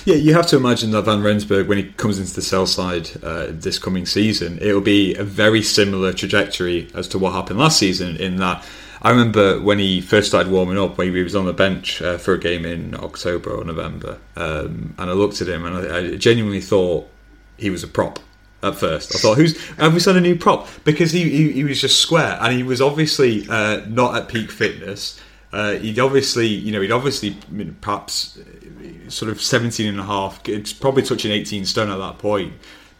Yeah, 0.04 0.16
you 0.16 0.34
have 0.34 0.46
to 0.48 0.56
imagine 0.56 0.90
that 0.92 1.02
Van 1.02 1.22
Rensburg, 1.22 1.68
when 1.68 1.78
he 1.78 1.84
comes 1.92 2.18
into 2.18 2.34
the 2.34 2.42
Sale 2.42 2.66
side 2.66 3.10
uh, 3.22 3.46
this 3.50 3.78
coming 3.78 4.06
season, 4.06 4.58
it'll 4.60 4.80
be 4.80 5.14
a 5.14 5.24
very 5.24 5.62
similar 5.62 6.12
trajectory 6.12 6.88
as 6.94 7.08
to 7.08 7.18
what 7.18 7.32
happened 7.32 7.58
last 7.58 7.78
season. 7.78 8.16
In 8.16 8.36
that, 8.36 8.64
I 9.02 9.10
remember 9.10 9.60
when 9.60 9.78
he 9.78 10.00
first 10.00 10.28
started 10.28 10.52
warming 10.52 10.78
up, 10.78 10.98
when 10.98 11.14
he 11.14 11.22
was 11.22 11.34
on 11.34 11.46
the 11.46 11.52
bench 11.54 12.02
uh, 12.02 12.18
for 12.18 12.34
a 12.34 12.38
game 12.38 12.66
in 12.66 12.94
October 12.94 13.50
or 13.50 13.64
November, 13.64 14.18
um, 14.36 14.94
and 14.98 15.10
I 15.10 15.12
looked 15.14 15.40
at 15.40 15.48
him 15.48 15.64
and 15.64 15.76
I, 15.76 15.96
I 15.96 16.16
genuinely 16.16 16.60
thought 16.60 17.08
he 17.56 17.70
was 17.70 17.82
a 17.82 17.88
prop 17.88 18.18
at 18.62 18.76
first. 18.76 19.14
I 19.14 19.18
thought, 19.18 19.36
"Who's 19.36 19.60
have 19.74 19.94
we 19.94 20.00
signed 20.00 20.18
a 20.18 20.20
new 20.20 20.36
prop?" 20.36 20.68
Because 20.84 21.12
he 21.12 21.28
he, 21.28 21.52
he 21.52 21.64
was 21.64 21.80
just 21.80 22.00
square, 22.00 22.38
and 22.40 22.54
he 22.54 22.62
was 22.62 22.80
obviously 22.80 23.46
uh, 23.48 23.84
not 23.86 24.16
at 24.16 24.28
peak 24.28 24.50
fitness. 24.50 25.20
Uh, 25.52 25.72
he'd 25.72 25.98
obviously, 25.98 26.46
you 26.46 26.70
know, 26.70 26.80
he'd 26.80 26.92
obviously 26.92 27.36
perhaps 27.80 28.38
uh, 28.38 29.10
sort 29.10 29.30
of 29.30 29.40
17 29.40 29.88
and 29.88 29.98
a 29.98 30.04
half, 30.04 30.48
it's 30.48 30.72
probably 30.72 31.02
touching 31.02 31.32
18 31.32 31.64
stone 31.64 31.90
at 31.90 31.96
that 31.96 32.18
point 32.18 32.52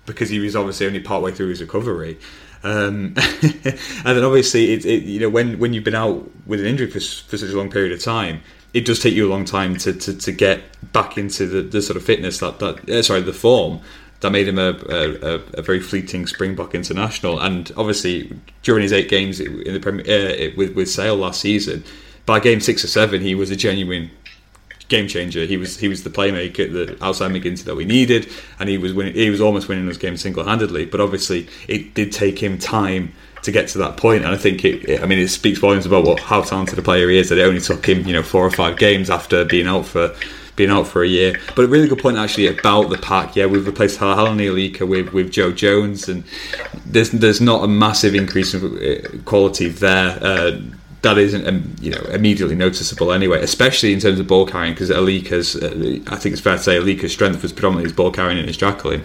because 0.05 0.29
he 0.29 0.41
was 0.41 0.57
obviously 0.57 0.87
only 0.87 0.99
part 0.99 1.23
way 1.23 1.31
through 1.31 1.49
his 1.49 1.61
recovery. 1.61 2.19
Um, 2.63 3.15
and 3.43 4.05
then 4.05 4.25
obviously, 4.25 4.73
it, 4.73 4.85
it, 4.85 5.05
you 5.05 5.21
know, 5.21 5.29
when, 5.29 5.59
when 5.59 5.73
you've 5.73 5.85
been 5.85 5.95
out 5.95 6.29
with 6.47 6.61
an 6.61 6.67
injury 6.67 6.89
for, 6.89 6.99
for 6.99 7.39
such 7.39 7.51
a 7.51 7.57
long 7.57 7.71
period 7.71 7.93
of 7.93 8.03
time, 8.03 8.43
it 8.75 8.85
does 8.85 9.01
take 9.01 9.15
you 9.15 9.29
a 9.29 9.31
long 9.31 9.45
time 9.45 9.77
to, 9.77 9.93
to, 9.93 10.17
to 10.17 10.33
get 10.33 10.61
back 10.93 11.17
into 11.17 11.47
the, 11.47 11.63
the 11.63 11.83
sort 11.83 11.97
of 11.97 12.05
fitness 12.05 12.39
that, 12.39 12.59
that 12.59 12.91
uh, 12.91 13.03
sorry, 13.03 13.21
the 13.21 13.33
form 13.33 13.81
that 14.21 14.31
made 14.31 14.47
him 14.47 14.59
a, 14.59 14.71
a, 14.89 15.41
a, 15.55 15.63
very 15.63 15.81
fleeting 15.81 16.27
Springbok 16.27 16.75
international. 16.75 17.41
And 17.41 17.73
obviously, 17.77 18.31
during 18.63 18.83
his 18.83 18.93
eight 18.93 19.09
games 19.09 19.41
in 19.41 19.73
the 19.73 19.81
Premier 19.81 20.05
uh, 20.05 20.55
with 20.57 20.75
with 20.75 20.91
Sale 20.91 21.17
last 21.17 21.41
season, 21.41 21.85
by 22.27 22.39
game 22.39 22.61
six 22.61 22.85
or 22.85 22.89
seven, 22.89 23.23
he 23.23 23.35
was 23.35 23.51
a 23.51 23.57
genuine 23.57 24.11
game 24.89 25.09
changer. 25.09 25.47
He 25.47 25.57
was 25.57 25.79
he 25.79 25.89
was 25.89 26.05
the 26.05 26.11
playmaker, 26.11 26.71
the 26.71 27.03
outside 27.03 27.31
MacGinty 27.31 27.65
that 27.65 27.77
we 27.77 27.87
needed, 27.87 28.31
and 28.59 28.69
he 28.69 28.77
was 28.77 28.93
winning. 28.93 29.15
He 29.15 29.31
was 29.31 29.41
almost 29.41 29.69
winning 29.69 29.87
those 29.87 29.97
games 29.97 30.21
single 30.21 30.45
handedly. 30.45 30.85
But 30.85 31.01
obviously, 31.01 31.49
it 31.67 31.95
did 31.95 32.13
take 32.13 32.43
him 32.43 32.59
time 32.59 33.15
to 33.43 33.51
get 33.51 33.69
to 33.69 33.79
that 33.79 33.97
point. 33.97 34.25
And 34.25 34.35
I 34.35 34.37
think 34.37 34.65
it, 34.65 35.03
I 35.03 35.07
mean, 35.07 35.19
it 35.19 35.29
speaks 35.29 35.59
volumes 35.59 35.87
about 35.87 36.05
what 36.05 36.21
how 36.21 36.43
talented 36.43 36.79
a 36.79 36.83
player 36.83 37.09
he 37.09 37.17
is. 37.17 37.31
That 37.31 37.39
it 37.39 37.43
only 37.43 37.61
took 37.61 37.89
him, 37.89 38.07
you 38.07 38.13
know, 38.13 38.23
four 38.23 38.45
or 38.45 38.51
five 38.51 38.77
games 38.77 39.09
after 39.09 39.47
being 39.47 39.67
out 39.67 39.87
for 39.87 40.15
been 40.61 40.71
out 40.71 40.87
for 40.87 41.03
a 41.03 41.09
year. 41.09 41.41
But 41.57 41.65
a 41.65 41.69
really 41.69 41.89
good 41.89 41.99
point 41.99 42.19
actually 42.19 42.49
about 42.49 42.91
the 42.91 42.99
pack. 42.99 43.35
Yeah, 43.35 43.47
we've 43.47 43.67
replaced 43.67 43.99
Halani 43.99 44.47
Aulika 44.51 44.87
with 44.87 45.13
with 45.13 45.33
Joe 45.33 45.53
Jones, 45.53 46.09
and 46.09 46.23
there's 46.85 47.11
there's 47.11 47.41
not 47.41 47.65
a 47.65 47.69
massive 47.69 48.15
increase 48.15 48.53
in 48.55 48.61
uh, 48.63 49.23
quality 49.25 49.69
there. 49.69 50.19
Uh, 50.23 50.61
that 51.03 51.17
isn't 51.17 51.47
um, 51.47 51.75
you 51.81 51.91
know 51.91 52.03
immediately 52.11 52.55
noticeable 52.55 53.11
anyway, 53.11 53.43
especially 53.43 53.95
in 53.95 54.01
terms 54.01 54.21
of 54.21 54.27
ball 54.27 54.45
carrying 54.47 54.75
because 54.75 54.91
Aulika's 54.91 55.57
uh, 55.57 56.13
I 56.13 56.17
think 56.17 56.35
it's 56.35 56.43
fair 56.43 56.57
to 56.57 56.63
say 56.63 56.77
Aulika's 56.77 57.13
strength 57.13 57.43
was 57.43 57.53
predominantly 57.53 57.85
his 57.85 57.97
ball 57.97 58.11
carrying 58.11 58.39
and 58.39 58.47
his 58.47 58.59
jackling. 58.59 59.03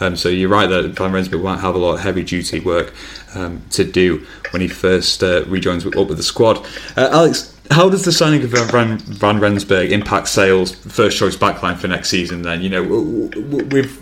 Um, 0.00 0.14
so 0.14 0.28
you're 0.28 0.50
right 0.50 0.68
that 0.68 0.90
Van 0.90 1.10
Rensburg 1.10 1.40
won't 1.40 1.60
have 1.62 1.74
a 1.74 1.78
lot 1.78 1.94
of 1.94 2.00
heavy 2.00 2.22
duty 2.22 2.60
work 2.60 2.92
um, 3.34 3.62
to 3.70 3.84
do 3.84 4.26
when 4.50 4.60
he 4.60 4.68
first 4.68 5.22
uh, 5.22 5.44
rejoins 5.46 5.86
up 5.86 5.94
with 5.94 6.18
the 6.18 6.22
squad. 6.22 6.58
Uh, 6.96 7.08
Alex, 7.10 7.57
how 7.70 7.88
does 7.88 8.04
the 8.04 8.12
signing 8.12 8.42
of 8.42 8.50
Van, 8.50 8.98
Van 8.98 9.40
Rensburg 9.40 9.92
impact 9.92 10.28
Sale's 10.28 10.74
first 10.74 11.18
choice 11.18 11.36
backline 11.36 11.76
for 11.76 11.88
next 11.88 12.08
season? 12.08 12.42
Then 12.42 12.62
you 12.62 12.70
know 12.70 12.82
we've 12.82 14.00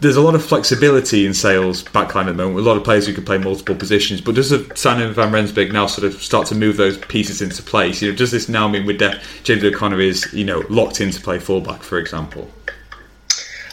there's 0.00 0.16
a 0.16 0.20
lot 0.20 0.34
of 0.34 0.44
flexibility 0.44 1.26
in 1.26 1.32
Sale's 1.32 1.82
backline 1.82 2.22
at 2.22 2.26
the 2.26 2.34
moment. 2.34 2.58
A 2.58 2.62
lot 2.62 2.76
of 2.76 2.84
players 2.84 3.06
who 3.06 3.14
can 3.14 3.24
play 3.24 3.38
multiple 3.38 3.74
positions. 3.74 4.20
But 4.20 4.34
does 4.34 4.50
the 4.50 4.70
signing 4.76 5.08
of 5.08 5.14
Van 5.14 5.32
Rensburg 5.32 5.72
now 5.72 5.86
sort 5.86 6.06
of 6.06 6.20
start 6.22 6.46
to 6.48 6.54
move 6.54 6.76
those 6.76 6.98
pieces 6.98 7.40
into 7.40 7.62
place? 7.62 8.02
You 8.02 8.10
know, 8.10 8.16
does 8.16 8.30
this 8.30 8.48
now 8.48 8.68
mean 8.68 8.86
with 8.86 9.00
James 9.42 9.64
O'Connor 9.64 10.00
is 10.00 10.32
you 10.32 10.44
know 10.44 10.62
locked 10.68 11.00
in 11.00 11.10
to 11.10 11.20
play 11.20 11.38
fullback, 11.38 11.82
for 11.82 11.98
example? 11.98 12.50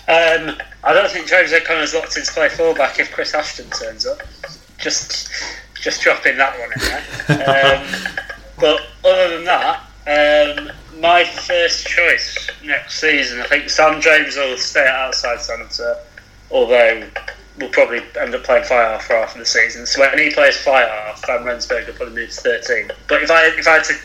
Um, 0.08 0.58
I 0.84 0.94
don't 0.94 1.10
think 1.12 1.28
James 1.28 1.54
O'Connor's 1.54 1.94
locked 1.94 2.18
in 2.18 2.24
to 2.24 2.32
play 2.32 2.50
fullback 2.50 3.00
if 3.00 3.12
Chris 3.12 3.34
Ashton 3.34 3.70
turns 3.70 4.06
up. 4.06 4.20
Just 4.78 5.30
just 5.76 6.02
dropping 6.02 6.38
that 6.38 6.58
one 6.60 6.72
in 6.74 6.80
there. 6.80 7.04
Um, 8.14 8.20
but 8.60 8.82
other 9.04 9.36
than 9.36 9.46
that, 9.46 9.82
um, 10.06 10.72
my 11.00 11.24
first 11.24 11.88
choice 11.88 12.50
next 12.64 13.00
season. 13.00 13.40
I 13.42 13.46
think 13.46 13.70
Sam 13.70 14.02
James 14.02 14.36
will 14.36 14.58
stay 14.58 14.82
at 14.82 14.88
outside 14.88 15.42
centre, 15.42 15.98
although 16.52 17.10
we'll 17.58 17.70
probably 17.70 18.02
end 18.20 18.34
up 18.36 18.44
playing 18.44 18.64
fly 18.64 18.82
half 18.82 19.06
for 19.06 19.16
half 19.16 19.34
of 19.34 19.40
the 19.40 19.46
season. 19.46 19.86
So 19.86 20.02
when 20.02 20.18
he 20.18 20.32
plays 20.32 20.58
fly 20.58 20.82
half, 20.82 21.26
Van 21.26 21.44
Rensburg 21.44 21.88
will 21.88 21.94
probably 21.94 22.16
move 22.16 22.32
to 22.32 22.42
13. 22.42 22.92
But 23.08 23.24
if 23.24 23.32
I 23.32 23.48
if 23.48 23.68
I 23.68 23.72
had 23.74 23.84
to 23.86 23.96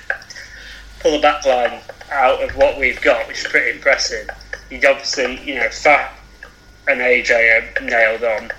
pull 1.00 1.12
the 1.12 1.20
back 1.20 1.44
line 1.44 1.80
out 2.10 2.42
of 2.42 2.56
what 2.56 2.78
we've 2.78 3.00
got, 3.00 3.26
which 3.28 3.44
is 3.44 3.50
pretty 3.50 3.76
impressive, 3.76 4.28
you'd 4.70 4.84
obviously, 4.84 5.40
you 5.42 5.54
know, 5.54 5.66
Faf 5.66 6.10
and 6.86 7.00
AJ 7.00 7.78
are 7.78 7.84
nailed 7.84 8.24
on. 8.24 8.50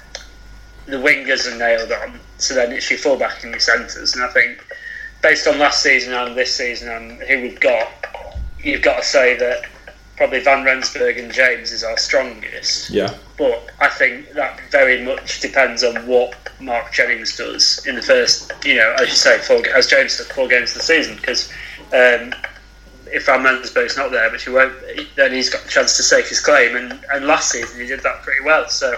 The 0.85 0.97
wingers 0.97 1.51
are 1.51 1.57
nailed 1.57 1.91
on. 1.91 2.19
So 2.37 2.53
then 2.53 2.71
it's 2.71 2.89
your 2.89 2.99
fullback 2.99 3.43
and 3.43 3.51
your 3.51 3.59
centres. 3.59 4.15
And 4.15 4.23
I 4.23 4.29
think 4.29 4.65
based 5.21 5.47
on 5.47 5.59
last 5.59 5.81
season 5.83 6.13
and 6.13 6.35
this 6.35 6.55
season 6.55 6.89
and 6.89 7.21
who 7.23 7.41
we've 7.41 7.59
got, 7.59 7.87
you've 8.63 8.81
got 8.81 8.97
to 8.97 9.03
say 9.03 9.35
that 9.37 9.65
probably 10.19 10.41
Van 10.41 10.65
Rensburg 10.65 11.17
and 11.17 11.31
James 11.31 11.71
is 11.71 11.83
our 11.83 11.97
strongest. 11.97 12.89
Yeah. 12.89 13.15
But 13.37 13.69
I 13.79 13.87
think 13.87 14.33
that 14.33 14.59
very 14.69 15.03
much 15.03 15.39
depends 15.39 15.83
on 15.83 15.95
what 16.07 16.35
Mark 16.59 16.91
Jennings 16.91 17.37
does 17.37 17.85
in 17.87 17.95
the 17.95 18.01
first, 18.01 18.51
you 18.65 18.75
know, 18.75 18.95
as 18.99 19.07
you 19.09 19.15
say, 19.15 19.39
four, 19.39 19.65
as 19.73 19.87
James 19.87 20.13
said, 20.13 20.27
four 20.27 20.47
games 20.47 20.71
of 20.71 20.79
the 20.79 20.83
season. 20.83 21.15
Because 21.15 21.49
um, 21.93 22.33
if 23.07 23.25
Van 23.25 23.43
Rensburg's 23.43 23.95
not 23.95 24.11
there, 24.11 24.29
which 24.29 24.43
he 24.43 24.51
won't 24.51 24.73
then 25.15 25.31
he's 25.31 25.49
got 25.49 25.63
the 25.63 25.69
chance 25.69 25.95
to 25.95 26.03
stake 26.03 26.27
his 26.27 26.41
claim. 26.41 26.75
And, 26.75 26.99
and 27.13 27.25
last 27.25 27.51
season 27.51 27.79
he 27.79 27.87
did 27.87 28.01
that 28.01 28.21
pretty 28.21 28.43
well. 28.43 28.67
So 28.67 28.93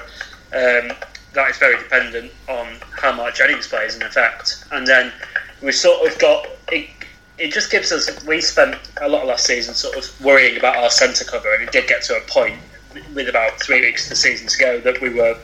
um, 0.53 0.91
that 1.33 1.49
is 1.51 1.57
very 1.57 1.77
dependent 1.77 2.31
on 2.49 2.77
how 2.99 3.13
Mark 3.13 3.35
Jennings 3.35 3.67
plays 3.67 3.95
in 3.95 4.01
effect. 4.01 4.65
And 4.71 4.87
then 4.87 5.13
we've 5.62 5.75
sort 5.75 6.10
of 6.10 6.18
got 6.20 6.48
it, 6.72 6.89
it 7.38 7.51
just 7.51 7.72
gives 7.72 7.91
us 7.91 8.24
we 8.25 8.41
spent 8.41 8.75
a 9.01 9.10
lot 9.10 9.22
of 9.24 9.27
last 9.27 9.46
season 9.46 9.74
sort 9.74 9.98
of 9.98 10.25
worrying 10.25 10.58
about 10.58 10.75
our 10.75 10.89
centre 10.89 11.25
cover 11.25 11.53
and 11.53 11.63
it 11.63 11.72
did 11.72 11.88
get 11.88 12.03
to 12.03 12.15
a 12.15 12.22
point 12.22 12.60
with 13.13 13.30
about 13.30 13.60
three 13.62 13.82
weeks 13.82 14.03
of 14.03 14.10
the 14.10 14.15
season 14.15 14.48
to 14.48 14.58
go 14.58 14.80
that 14.80 15.00
we 15.01 15.10
were 15.10 15.38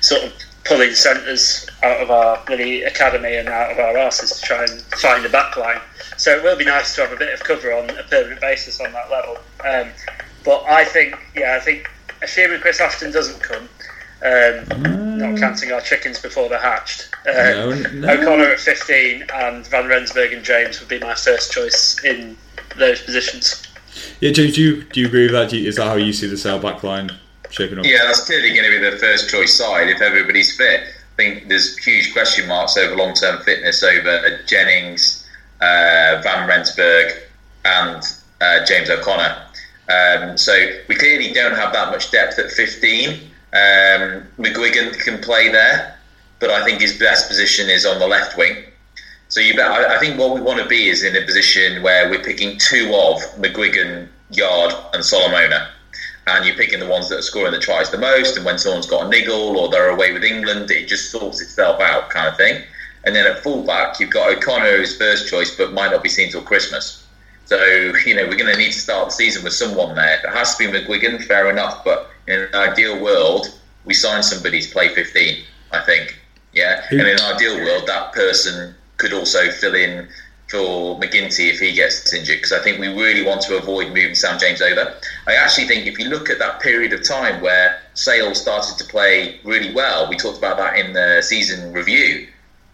sort 0.00 0.22
of 0.24 0.32
pulling 0.64 0.94
centres 0.94 1.66
out 1.82 2.00
of 2.00 2.10
our 2.10 2.42
bloody 2.46 2.82
academy 2.82 3.36
and 3.36 3.48
out 3.48 3.70
of 3.70 3.78
our 3.78 3.96
asses 3.98 4.40
to 4.40 4.46
try 4.46 4.62
and 4.62 4.80
find 4.98 5.24
a 5.24 5.28
back 5.28 5.56
line. 5.56 5.80
So 6.16 6.34
it 6.36 6.42
will 6.42 6.56
be 6.56 6.64
nice 6.64 6.94
to 6.94 7.02
have 7.02 7.12
a 7.12 7.16
bit 7.16 7.32
of 7.34 7.40
cover 7.40 7.72
on 7.72 7.90
a 7.90 8.02
permanent 8.04 8.40
basis 8.40 8.80
on 8.80 8.92
that 8.92 9.10
level. 9.10 9.36
Um, 9.64 9.90
but 10.42 10.64
I 10.64 10.84
think, 10.84 11.16
yeah, 11.34 11.56
I 11.60 11.60
think 11.60 11.90
assuming 12.22 12.60
Chris 12.60 12.80
Ashton 12.80 13.12
doesn't 13.12 13.40
come, 13.42 13.68
um, 14.24 15.18
not 15.18 15.38
counting 15.38 15.70
our 15.72 15.80
chickens 15.80 16.18
before 16.18 16.48
they're 16.48 16.58
hatched. 16.58 17.08
Um, 17.28 17.34
No, 17.34 17.70
no. 17.92 18.08
O'Connor 18.12 18.44
at 18.52 18.60
15 18.60 19.26
and 19.34 19.66
Van 19.68 19.86
Rensburg 19.86 20.32
and 20.32 20.44
James 20.44 20.80
would 20.80 20.88
be 20.88 20.98
my 20.98 21.14
first 21.14 21.52
choice 21.52 22.02
in 22.04 22.36
those 22.76 23.02
positions. 23.02 23.62
Yeah, 24.20 24.30
James, 24.32 24.54
do 24.54 24.62
you, 24.62 24.82
do 24.84 25.00
you 25.00 25.06
agree 25.06 25.22
with 25.24 25.32
that? 25.32 25.50
Do 25.50 25.58
you- 25.58 25.68
Is 25.68 25.76
that 25.76 25.84
how 25.86 25.94
you 25.96 26.12
see 26.12 26.26
the 26.26 26.36
Sale 26.36 26.58
back 26.58 26.82
line 26.82 27.10
shaping 27.50 27.78
up? 27.78 27.84
Yeah, 27.84 27.98
that's 28.06 28.24
clearly 28.24 28.50
going 28.54 28.64
to 28.70 28.80
be 28.80 28.90
the 28.90 28.96
first 28.98 29.30
choice 29.30 29.52
side 29.56 29.88
if 29.88 30.00
everybody's 30.00 30.56
fit. 30.56 30.80
I 30.80 31.16
think 31.16 31.48
there's 31.48 31.76
huge 31.78 32.12
question 32.12 32.48
marks 32.48 32.76
over 32.76 32.96
long 32.96 33.14
term 33.14 33.40
fitness 33.42 33.82
over 33.84 34.40
Jennings, 34.46 35.24
uh, 35.60 36.20
Van 36.24 36.48
Rensburg, 36.48 37.12
and 37.64 38.02
uh, 38.40 38.64
James 38.64 38.90
O'Connor. 38.90 39.36
Um, 39.88 40.36
so 40.36 40.52
we 40.88 40.96
clearly 40.96 41.32
don't 41.32 41.54
have 41.54 41.72
that 41.72 41.90
much 41.92 42.10
depth 42.10 42.38
at 42.40 42.50
15. 42.50 43.20
Um, 43.54 44.26
McGuigan 44.38 44.98
can 44.98 45.18
play 45.20 45.48
there, 45.48 45.98
but 46.40 46.50
I 46.50 46.64
think 46.64 46.80
his 46.80 46.98
best 46.98 47.28
position 47.28 47.70
is 47.70 47.86
on 47.86 47.98
the 47.98 48.06
left 48.06 48.36
wing. 48.36 48.64
So 49.28 49.40
you 49.40 49.54
bet. 49.54 49.70
I, 49.70 49.96
I 49.96 49.98
think 49.98 50.18
what 50.18 50.34
we 50.34 50.40
want 50.40 50.60
to 50.60 50.66
be 50.66 50.88
is 50.88 51.02
in 51.02 51.16
a 51.16 51.24
position 51.24 51.82
where 51.82 52.10
we're 52.10 52.22
picking 52.22 52.58
two 52.58 52.86
of 52.94 53.20
McGuigan, 53.40 54.08
Yarde, 54.30 54.74
and 54.92 55.04
Solomona 55.04 55.70
and 56.26 56.46
you're 56.46 56.56
picking 56.56 56.80
the 56.80 56.88
ones 56.88 57.08
that 57.08 57.18
are 57.18 57.22
scoring 57.22 57.52
the 57.52 57.58
tries 57.58 57.90
the 57.90 57.98
most. 57.98 58.36
And 58.36 58.46
when 58.46 58.58
someone's 58.58 58.86
got 58.86 59.06
a 59.06 59.08
niggle 59.08 59.58
or 59.58 59.68
they're 59.68 59.90
away 59.90 60.12
with 60.12 60.24
England, 60.24 60.70
it 60.70 60.88
just 60.88 61.10
sorts 61.10 61.40
itself 61.40 61.80
out, 61.80 62.10
kind 62.10 62.28
of 62.28 62.36
thing. 62.36 62.62
And 63.04 63.14
then 63.14 63.26
at 63.26 63.42
fullback, 63.42 64.00
you've 64.00 64.10
got 64.10 64.34
O'Connor 64.34 64.80
as 64.80 64.96
first 64.96 65.28
choice, 65.28 65.54
but 65.54 65.74
might 65.74 65.90
not 65.90 66.02
be 66.02 66.08
seen 66.08 66.30
till 66.30 66.40
Christmas. 66.40 67.06
So 67.44 67.62
you 68.06 68.14
know 68.14 68.26
we're 68.26 68.38
going 68.38 68.52
to 68.52 68.58
need 68.58 68.72
to 68.72 68.78
start 68.78 69.08
the 69.08 69.12
season 69.12 69.44
with 69.44 69.52
someone 69.52 69.94
there. 69.94 70.14
It 70.14 70.30
has 70.30 70.56
to 70.56 70.72
be 70.72 70.78
McGuigan, 70.78 71.22
fair 71.24 71.50
enough. 71.50 71.84
But 71.84 72.10
in 72.26 72.40
an 72.40 72.54
ideal 72.54 73.02
world, 73.02 73.58
we 73.84 73.94
sign 73.94 74.22
somebody 74.22 74.60
to 74.60 74.70
play 74.70 74.88
15. 74.94 75.44
I 75.72 75.80
think, 75.80 76.18
yeah. 76.52 76.84
And 76.90 77.00
in 77.00 77.06
an 77.06 77.20
ideal 77.20 77.56
world, 77.56 77.86
that 77.86 78.12
person 78.12 78.74
could 78.96 79.12
also 79.12 79.50
fill 79.50 79.74
in 79.74 80.08
for 80.48 81.00
MacGinty 81.00 81.50
if 81.50 81.58
he 81.58 81.72
gets 81.72 82.12
injured 82.12 82.36
because 82.36 82.52
I 82.52 82.62
think 82.62 82.78
we 82.78 82.88
really 82.88 83.24
want 83.24 83.42
to 83.42 83.56
avoid 83.56 83.88
moving 83.88 84.14
Sam 84.14 84.38
James 84.38 84.62
over. 84.62 84.94
I 85.26 85.34
actually 85.34 85.66
think 85.66 85.86
if 85.86 85.98
you 85.98 86.08
look 86.08 86.30
at 86.30 86.38
that 86.38 86.60
period 86.60 86.92
of 86.92 87.02
time 87.02 87.40
where 87.40 87.80
Sale 87.94 88.34
started 88.34 88.78
to 88.78 88.84
play 88.84 89.40
really 89.42 89.74
well, 89.74 90.08
we 90.08 90.16
talked 90.16 90.38
about 90.38 90.56
that 90.58 90.78
in 90.78 90.92
the 90.92 91.22
season 91.22 91.72
review. 91.72 92.28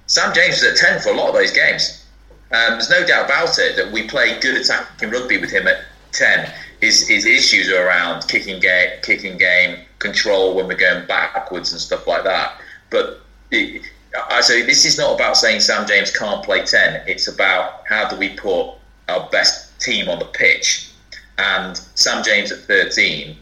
Sam 0.07 0.35
James 0.35 0.61
was 0.61 0.73
at 0.73 0.77
10 0.77 1.01
for 1.01 1.11
a 1.11 1.15
lot 1.15 1.29
of 1.29 1.35
those 1.35 1.53
games. 1.53 2.05
Um, 2.53 2.73
there's 2.73 2.91
no 2.91 3.07
doubt 3.07 3.27
about 3.27 3.59
it 3.59 3.77
that 3.77 3.93
we 3.93 4.09
play 4.09 4.39
good 4.41 4.57
attacking 4.57 5.11
rugby 5.11 5.39
with 5.39 5.51
him 5.51 5.69
at 5.69 5.85
10. 6.13 6.53
His, 6.81 7.07
his 7.09 7.27
issues 7.27 7.71
are 7.71 7.87
around 7.87 8.27
kicking 8.29 8.61
game, 8.61 8.91
kicking 9.03 9.37
game, 9.37 9.79
control 9.99 10.55
when 10.55 10.67
we're 10.67 10.77
going 10.77 11.07
backwards 11.07 11.73
and 11.73 11.81
stuff 11.81 12.07
like 12.07 12.25
that. 12.25 12.61
But 12.89 13.21
it, 13.51 13.83
I 14.31 14.41
say 14.41 14.63
this 14.63 14.85
is 14.85 14.99
not 14.99 15.15
about 15.15 15.37
saying 15.37 15.61
Sam 15.61 15.87
James 15.87 16.11
can't 16.11 16.45
play 16.45 16.65
10. 16.65 17.03
It's 17.07 17.29
about 17.29 17.83
how 17.89 18.09
do 18.09 18.17
we 18.17 18.31
put 18.31 18.73
our 19.09 19.29
best 19.31 19.79
team 19.81 20.09
on 20.09 20.19
the 20.19 20.25
pitch. 20.25 20.91
And 21.39 21.77
Sam 21.95 22.23
James 22.23 22.51
at 22.53 22.61
13 22.61 23.37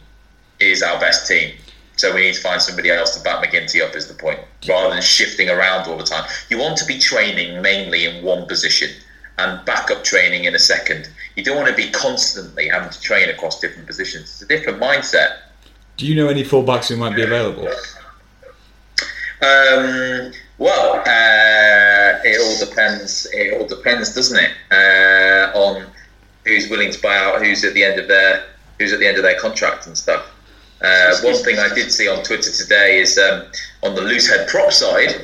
is 0.60 0.82
our 0.82 0.98
best 1.00 1.26
team. 1.26 1.54
So 1.96 2.14
we 2.14 2.20
need 2.20 2.34
to 2.34 2.40
find 2.40 2.62
somebody 2.62 2.90
else 2.90 3.16
to 3.16 3.24
back 3.24 3.44
MacGinty 3.44 3.82
up, 3.82 3.96
is 3.96 4.06
the 4.06 4.14
point, 4.14 4.38
rather 4.68 4.94
than 4.94 5.02
shifting 5.02 5.50
around 5.50 5.88
all 5.88 5.98
the 5.98 6.04
time. 6.04 6.28
You 6.48 6.58
want 6.58 6.76
to 6.78 6.84
be 6.84 6.98
training 6.98 7.60
mainly 7.60 8.04
in 8.04 8.24
one 8.24 8.46
position 8.46 8.90
and 9.38 9.64
backup 9.64 10.04
training 10.04 10.44
in 10.44 10.54
a 10.54 10.60
second. 10.60 11.08
You 11.38 11.44
don't 11.44 11.56
want 11.56 11.68
to 11.68 11.74
be 11.76 11.88
constantly 11.92 12.66
having 12.66 12.90
to 12.90 13.00
train 13.00 13.28
across 13.28 13.60
different 13.60 13.86
positions. 13.86 14.24
It's 14.24 14.42
a 14.42 14.46
different 14.46 14.80
mindset. 14.80 15.36
Do 15.96 16.04
you 16.04 16.16
know 16.16 16.26
any 16.26 16.42
fullbacks 16.42 16.88
who 16.88 16.96
might 16.96 17.14
be 17.14 17.22
available? 17.22 17.68
Um, 19.40 20.32
well, 20.58 20.96
uh, 20.96 22.18
it 22.24 22.40
all 22.40 22.66
depends. 22.68 23.28
It 23.32 23.54
all 23.54 23.68
depends, 23.68 24.16
doesn't 24.16 24.36
it, 24.36 24.50
uh, 24.72 25.56
on 25.56 25.86
who's 26.44 26.68
willing 26.68 26.90
to 26.90 27.00
buy 27.00 27.16
out, 27.16 27.40
who's 27.40 27.62
at 27.64 27.72
the 27.72 27.84
end 27.84 28.00
of 28.00 28.08
their, 28.08 28.44
who's 28.80 28.92
at 28.92 28.98
the 28.98 29.06
end 29.06 29.16
of 29.16 29.22
their 29.22 29.38
contract 29.38 29.86
and 29.86 29.96
stuff. 29.96 30.26
Uh, 30.82 31.16
one 31.22 31.36
thing 31.44 31.60
I 31.60 31.72
did 31.72 31.92
see 31.92 32.08
on 32.08 32.24
Twitter 32.24 32.50
today 32.50 32.98
is 32.98 33.16
um, 33.16 33.44
on 33.84 33.94
the 33.94 34.02
loose 34.02 34.28
head 34.28 34.48
prop 34.48 34.72
side. 34.72 35.14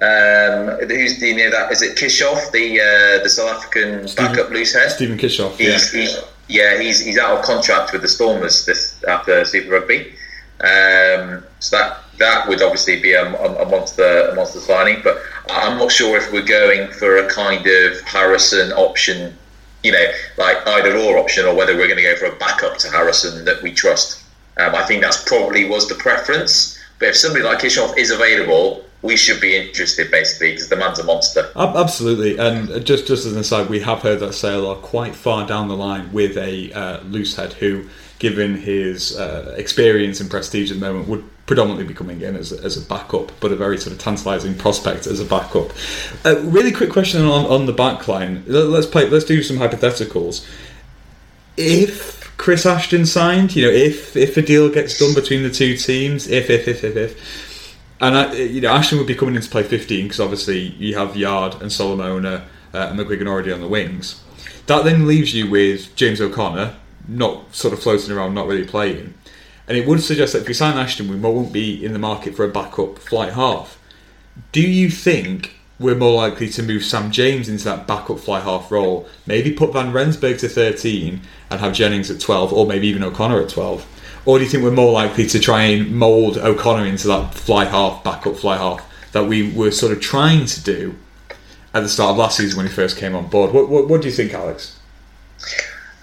Um, 0.00 0.78
who's 0.88 1.18
the 1.18 1.34
near 1.34 1.50
that? 1.50 1.72
Is 1.72 1.82
it 1.82 1.96
Kitshoff, 1.96 2.52
the 2.52 2.80
uh, 2.80 3.22
the 3.22 3.28
South 3.28 3.50
African 3.50 4.06
backup 4.16 4.50
loose 4.50 4.72
head? 4.72 4.92
Steven 4.92 5.18
Kitshoff, 5.18 5.58
yeah. 5.58 5.72
He's, 5.72 5.90
he's, 5.90 6.18
yeah, 6.46 6.78
he's 6.80 7.04
he's 7.04 7.18
out 7.18 7.38
of 7.38 7.44
contract 7.44 7.92
with 7.92 8.02
the 8.02 8.08
Stormers 8.08 8.64
this 8.64 9.02
after 9.04 9.44
Super 9.44 9.72
Rugby. 9.72 10.14
Um, 10.60 11.44
so 11.58 11.78
that 11.78 11.98
that 12.18 12.48
would 12.48 12.62
obviously 12.62 13.00
be 13.00 13.12
a, 13.12 13.24
a, 13.24 13.66
a 13.66 13.68
monster 13.68 14.28
a 14.30 14.34
monster 14.36 14.60
signing. 14.60 15.00
But 15.02 15.18
I'm 15.50 15.78
not 15.78 15.90
sure 15.90 16.16
if 16.16 16.32
we're 16.32 16.42
going 16.42 16.92
for 16.92 17.16
a 17.16 17.28
kind 17.28 17.66
of 17.66 18.00
Harrison 18.02 18.70
option, 18.72 19.36
you 19.82 19.90
know, 19.90 20.06
like 20.36 20.64
either 20.64 20.96
or 20.96 21.18
option, 21.18 21.44
or 21.44 21.56
whether 21.56 21.76
we're 21.76 21.88
going 21.88 21.96
to 21.96 22.02
go 22.02 22.14
for 22.16 22.26
a 22.26 22.36
backup 22.36 22.78
to 22.78 22.90
Harrison 22.90 23.44
that 23.46 23.62
we 23.62 23.72
trust. 23.72 24.22
Um, 24.58 24.76
I 24.76 24.84
think 24.84 25.02
that's 25.02 25.24
probably 25.24 25.64
was 25.68 25.88
the 25.88 25.94
preference. 25.96 26.78
But 27.00 27.10
if 27.10 27.16
somebody 27.16 27.44
like 27.44 27.58
Kitshoff 27.58 27.96
is 27.96 28.10
available, 28.10 28.84
we 29.02 29.16
should 29.16 29.40
be 29.40 29.56
interested 29.56 30.10
basically 30.10 30.52
because 30.52 30.68
the 30.68 30.76
man's 30.76 30.98
a 30.98 31.04
monster. 31.04 31.50
Absolutely, 31.54 32.36
and 32.38 32.84
just 32.84 33.06
just 33.06 33.26
as 33.26 33.32
an 33.32 33.38
aside, 33.38 33.68
we 33.68 33.80
have 33.80 34.00
heard 34.00 34.20
that 34.20 34.44
are 34.44 34.74
quite 34.76 35.14
far 35.14 35.46
down 35.46 35.68
the 35.68 35.76
line 35.76 36.12
with 36.12 36.36
a 36.36 36.72
uh, 36.72 37.00
loose 37.02 37.36
head 37.36 37.52
who, 37.54 37.88
given 38.18 38.56
his 38.56 39.16
uh, 39.16 39.54
experience 39.56 40.20
and 40.20 40.30
prestige 40.30 40.70
at 40.70 40.80
the 40.80 40.86
moment, 40.86 41.08
would 41.08 41.24
predominantly 41.46 41.86
be 41.86 41.94
coming 41.94 42.20
in 42.20 42.36
as 42.36 42.52
a, 42.52 42.62
as 42.62 42.76
a 42.76 42.86
backup, 42.86 43.32
but 43.40 43.50
a 43.50 43.56
very 43.56 43.78
sort 43.78 43.92
of 43.92 43.98
tantalising 43.98 44.54
prospect 44.54 45.06
as 45.06 45.18
a 45.18 45.24
backup. 45.24 45.70
Uh, 46.24 46.38
really 46.40 46.70
quick 46.72 46.90
question 46.90 47.22
on, 47.22 47.46
on 47.46 47.64
the 47.66 47.72
back 47.72 48.06
line. 48.06 48.44
Let- 48.46 48.66
Let's 48.66 48.86
play. 48.86 49.08
Let's 49.08 49.24
do 49.24 49.42
some 49.42 49.56
hypotheticals. 49.56 50.46
If 51.56 52.36
Chris 52.36 52.66
Ashton 52.66 53.06
signed, 53.06 53.56
you 53.56 53.62
know, 53.64 53.70
if 53.72 54.16
if 54.16 54.36
a 54.36 54.42
deal 54.42 54.68
gets 54.68 54.98
done 54.98 55.14
between 55.14 55.42
the 55.42 55.50
two 55.50 55.76
teams, 55.76 56.28
if 56.28 56.50
if 56.50 56.68
if 56.68 56.84
if 56.84 56.96
if, 56.96 57.47
and 58.00 58.16
I, 58.16 58.32
you 58.34 58.60
know, 58.60 58.70
Ashton 58.70 58.98
would 58.98 59.06
be 59.06 59.14
coming 59.14 59.34
in 59.34 59.42
to 59.42 59.50
play 59.50 59.62
15 59.62 60.04
because 60.04 60.20
obviously 60.20 60.58
you 60.58 60.96
have 60.96 61.16
Yarde 61.16 61.60
and 61.60 61.72
Solomona 61.72 62.46
uh, 62.74 62.78
and 62.78 62.98
McGuigan 62.98 63.26
already 63.26 63.52
on 63.52 63.60
the 63.60 63.68
wings. 63.68 64.22
That 64.66 64.84
then 64.84 65.06
leaves 65.06 65.34
you 65.34 65.50
with 65.50 65.94
James 65.96 66.20
O'Connor, 66.20 66.76
not 67.06 67.54
sort 67.54 67.72
of 67.72 67.82
floating 67.82 68.14
around, 68.14 68.34
not 68.34 68.46
really 68.46 68.66
playing. 68.66 69.14
And 69.66 69.76
it 69.76 69.86
would 69.86 70.02
suggest 70.02 70.32
that 70.32 70.42
if 70.42 70.48
we 70.48 70.54
sign 70.54 70.78
Ashton, 70.78 71.08
we 71.08 71.16
won't 71.16 71.52
be 71.52 71.84
in 71.84 71.92
the 71.92 71.98
market 71.98 72.34
for 72.34 72.44
a 72.44 72.48
backup 72.48 72.98
fly 72.98 73.30
half. 73.30 73.78
Do 74.52 74.62
you 74.62 74.90
think 74.90 75.58
we're 75.78 75.94
more 75.94 76.14
likely 76.14 76.48
to 76.48 76.62
move 76.62 76.84
Sam 76.84 77.10
James 77.10 77.48
into 77.48 77.64
that 77.64 77.86
backup 77.86 78.18
fly 78.18 78.40
half 78.40 78.70
role. 78.70 79.08
Maybe 79.26 79.52
put 79.52 79.72
Van 79.72 79.92
Rensburg 79.92 80.38
to 80.38 80.48
13 80.48 81.20
and 81.50 81.60
have 81.60 81.72
Jennings 81.72 82.10
at 82.10 82.20
12, 82.20 82.52
or 82.52 82.66
maybe 82.66 82.88
even 82.88 83.04
O'Connor 83.04 83.42
at 83.42 83.48
12? 83.50 83.86
Or 84.28 84.36
do 84.36 84.44
you 84.44 84.50
think 84.50 84.62
we're 84.62 84.72
more 84.72 84.92
likely 84.92 85.26
to 85.26 85.40
try 85.40 85.62
and 85.62 85.90
mould 85.96 86.36
O'Connor 86.36 86.84
into 86.84 87.08
that 87.08 87.32
fly 87.32 87.64
half, 87.64 88.04
backup 88.04 88.36
fly 88.36 88.58
half 88.58 88.86
that 89.12 89.24
we 89.24 89.50
were 89.52 89.70
sort 89.70 89.90
of 89.90 90.02
trying 90.02 90.44
to 90.44 90.62
do 90.62 90.96
at 91.72 91.80
the 91.80 91.88
start 91.88 92.10
of 92.10 92.18
last 92.18 92.36
season 92.36 92.58
when 92.58 92.66
he 92.66 92.72
first 92.72 92.98
came 92.98 93.14
on 93.14 93.28
board? 93.28 93.54
What, 93.54 93.70
what, 93.70 93.88
what 93.88 94.02
do 94.02 94.08
you 94.08 94.12
think, 94.12 94.34
Alex? 94.34 94.78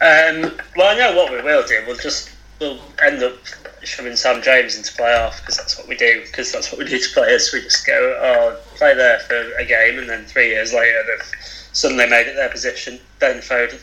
Um, 0.02 0.58
well, 0.76 0.90
I 0.90 0.98
know 0.98 1.16
what 1.16 1.34
we 1.34 1.44
will 1.44 1.68
do. 1.68 1.84
We'll 1.86 1.98
just 1.98 2.32
we'll 2.60 2.80
end 3.04 3.22
up 3.22 3.36
shoving 3.84 4.16
Sam 4.16 4.42
James 4.42 4.76
into 4.76 4.92
playoff 4.94 5.42
because 5.42 5.58
that's 5.58 5.78
what 5.78 5.88
we 5.88 5.96
do. 5.96 6.24
Because 6.26 6.52
that's 6.52 6.72
what 6.72 6.80
we 6.80 6.86
do 6.86 6.98
to 6.98 7.10
players. 7.14 7.54
We 7.54 7.62
just 7.62 7.86
go, 7.86 7.94
oh, 7.94 8.60
play 8.76 8.96
there 8.96 9.20
for 9.20 9.36
a 9.60 9.66
game, 9.66 10.00
and 10.00 10.10
then 10.10 10.26
three 10.26 10.48
years 10.48 10.74
later 10.74 11.04
they've 11.06 11.32
suddenly 11.74 12.10
made 12.10 12.26
it 12.26 12.34
their 12.34 12.50
position. 12.50 13.00
Ben 13.20 13.38
Foden, 13.38 13.80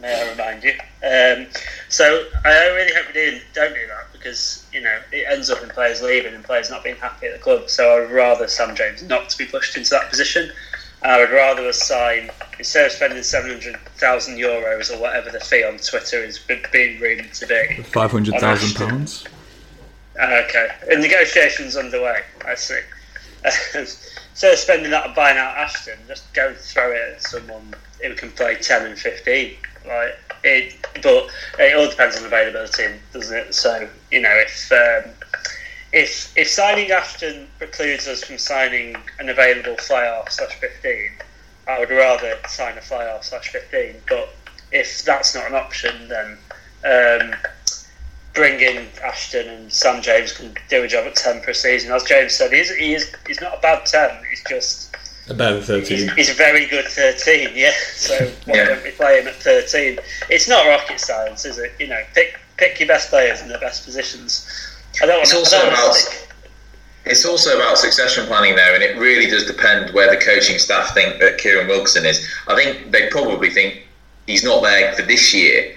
may 0.00 0.20
I 0.20 0.30
remind 0.30 0.64
you. 0.64 0.72
Um, 1.02 1.46
so 1.88 2.26
I 2.44 2.68
really 2.68 2.94
hope 2.94 3.06
we 3.08 3.12
do, 3.12 3.40
don't 3.54 3.74
do 3.74 3.86
that 3.88 4.12
because 4.12 4.66
you 4.72 4.80
know 4.80 4.98
it 5.12 5.26
ends 5.28 5.50
up 5.50 5.62
in 5.62 5.68
players 5.70 6.02
leaving 6.02 6.34
and 6.34 6.44
players 6.44 6.70
not 6.70 6.84
being 6.84 6.96
happy 6.96 7.26
at 7.26 7.32
the 7.32 7.38
club. 7.38 7.68
So 7.68 8.02
I'd 8.02 8.10
rather 8.10 8.48
Sam 8.48 8.76
James 8.76 9.02
not 9.02 9.30
to 9.30 9.38
be 9.38 9.46
pushed 9.46 9.76
into 9.76 9.90
that 9.90 10.10
position. 10.10 10.50
I 11.02 11.18
would 11.18 11.30
rather 11.30 11.66
assign 11.66 12.30
instead 12.58 12.86
of 12.86 12.92
spending 12.92 13.22
seven 13.22 13.50
hundred 13.50 13.78
thousand 13.96 14.36
euros 14.36 14.94
or 14.94 15.00
whatever 15.00 15.30
the 15.30 15.40
fee 15.40 15.64
on 15.64 15.78
Twitter 15.78 16.22
is 16.22 16.38
being 16.38 17.00
rumored 17.00 17.32
to 17.32 17.46
be. 17.46 17.82
Five 17.84 18.10
hundred 18.10 18.38
thousand 18.38 18.76
pounds. 18.76 19.24
Okay, 20.16 20.68
and 20.90 21.00
negotiations 21.00 21.76
underway. 21.76 22.22
I 22.46 22.54
see. 22.54 22.80
instead 23.74 24.52
of 24.52 24.58
spending 24.58 24.90
that 24.90 25.06
on 25.06 25.14
buying 25.14 25.38
out 25.38 25.56
Ashton, 25.56 25.98
just 26.06 26.32
go 26.34 26.48
and 26.48 26.56
throw 26.56 26.92
it 26.92 27.14
at 27.14 27.22
someone 27.22 27.74
who 28.02 28.14
can 28.14 28.30
play 28.32 28.56
ten 28.56 28.84
and 28.84 28.98
fifteen. 28.98 29.56
Like 29.90 30.18
it, 30.44 30.74
but 31.02 31.28
it 31.58 31.76
all 31.76 31.90
depends 31.90 32.16
on 32.16 32.24
availability, 32.24 32.94
doesn't 33.12 33.36
it? 33.36 33.54
So 33.54 33.88
you 34.10 34.20
know 34.20 34.34
if. 34.34 34.72
Um, 34.72 35.12
if 35.92 36.32
if 36.36 36.48
signing 36.48 36.90
Ashton 36.90 37.48
precludes 37.58 38.06
us 38.06 38.22
from 38.22 38.38
signing 38.38 38.96
an 39.18 39.28
available 39.28 39.76
fly 39.76 40.04
half 40.04 40.30
slash 40.30 40.54
fifteen, 40.54 41.10
I 41.66 41.80
would 41.80 41.90
rather 41.90 42.38
sign 42.48 42.78
a 42.78 42.80
fly 42.80 43.04
half 43.04 43.24
slash 43.24 43.48
fifteen. 43.48 43.96
But 44.08 44.32
if 44.70 45.02
that's 45.02 45.34
not 45.34 45.48
an 45.48 45.54
option, 45.54 46.08
then 46.08 46.38
um, 46.84 47.34
bring 48.34 48.60
in 48.60 48.86
Ashton 49.02 49.48
and 49.48 49.72
Sam 49.72 50.00
James 50.00 50.32
can 50.32 50.54
do 50.68 50.84
a 50.84 50.88
job 50.88 51.06
at 51.06 51.16
ten 51.16 51.40
per 51.40 51.52
season. 51.52 51.90
As 51.90 52.04
James 52.04 52.34
said, 52.34 52.52
he's 52.52 52.72
he 52.76 52.94
is 52.94 53.12
he's 53.26 53.40
not 53.40 53.58
a 53.58 53.60
bad 53.60 53.84
ten. 53.86 54.10
He's 54.30 54.44
just 54.48 54.94
a 55.30 55.34
bad 55.34 55.62
thirteen. 55.64 55.98
He's, 55.98 56.12
he's, 56.12 56.30
a 56.30 56.34
very 56.34 56.66
good 56.66 56.86
thirteen. 56.86 57.50
Yeah. 57.54 57.72
So 57.94 58.16
why 58.46 58.54
yeah. 58.54 58.64
don't 58.64 58.82
we 58.82 58.90
play 58.90 59.20
him 59.20 59.28
at 59.28 59.36
thirteen? 59.36 59.98
It's 60.28 60.48
not 60.48 60.66
rocket 60.66 61.00
science, 61.00 61.44
is 61.44 61.58
it? 61.58 61.72
You 61.78 61.88
know, 61.88 62.02
pick 62.14 62.38
pick 62.56 62.78
your 62.78 62.88
best 62.88 63.10
players 63.10 63.40
in 63.40 63.48
their 63.48 63.60
best 63.60 63.84
positions 63.84 64.46
it's 64.94 65.34
also 65.34 65.56
about 65.66 66.26
it's 67.06 67.24
also 67.24 67.56
about 67.56 67.78
succession 67.78 68.26
planning 68.26 68.56
there, 68.56 68.74
and 68.74 68.82
it 68.82 68.98
really 68.98 69.28
does 69.28 69.46
depend 69.46 69.94
where 69.94 70.10
the 70.10 70.22
coaching 70.22 70.58
staff 70.58 70.92
think 70.92 71.18
that 71.20 71.38
Kieran 71.38 71.66
Wilkinson 71.66 72.04
is. 72.04 72.26
I 72.46 72.54
think 72.54 72.92
they 72.92 73.08
probably 73.08 73.50
think 73.50 73.86
he's 74.26 74.44
not 74.44 74.62
there 74.62 74.92
for 74.92 75.02
this 75.02 75.32
year. 75.32 75.76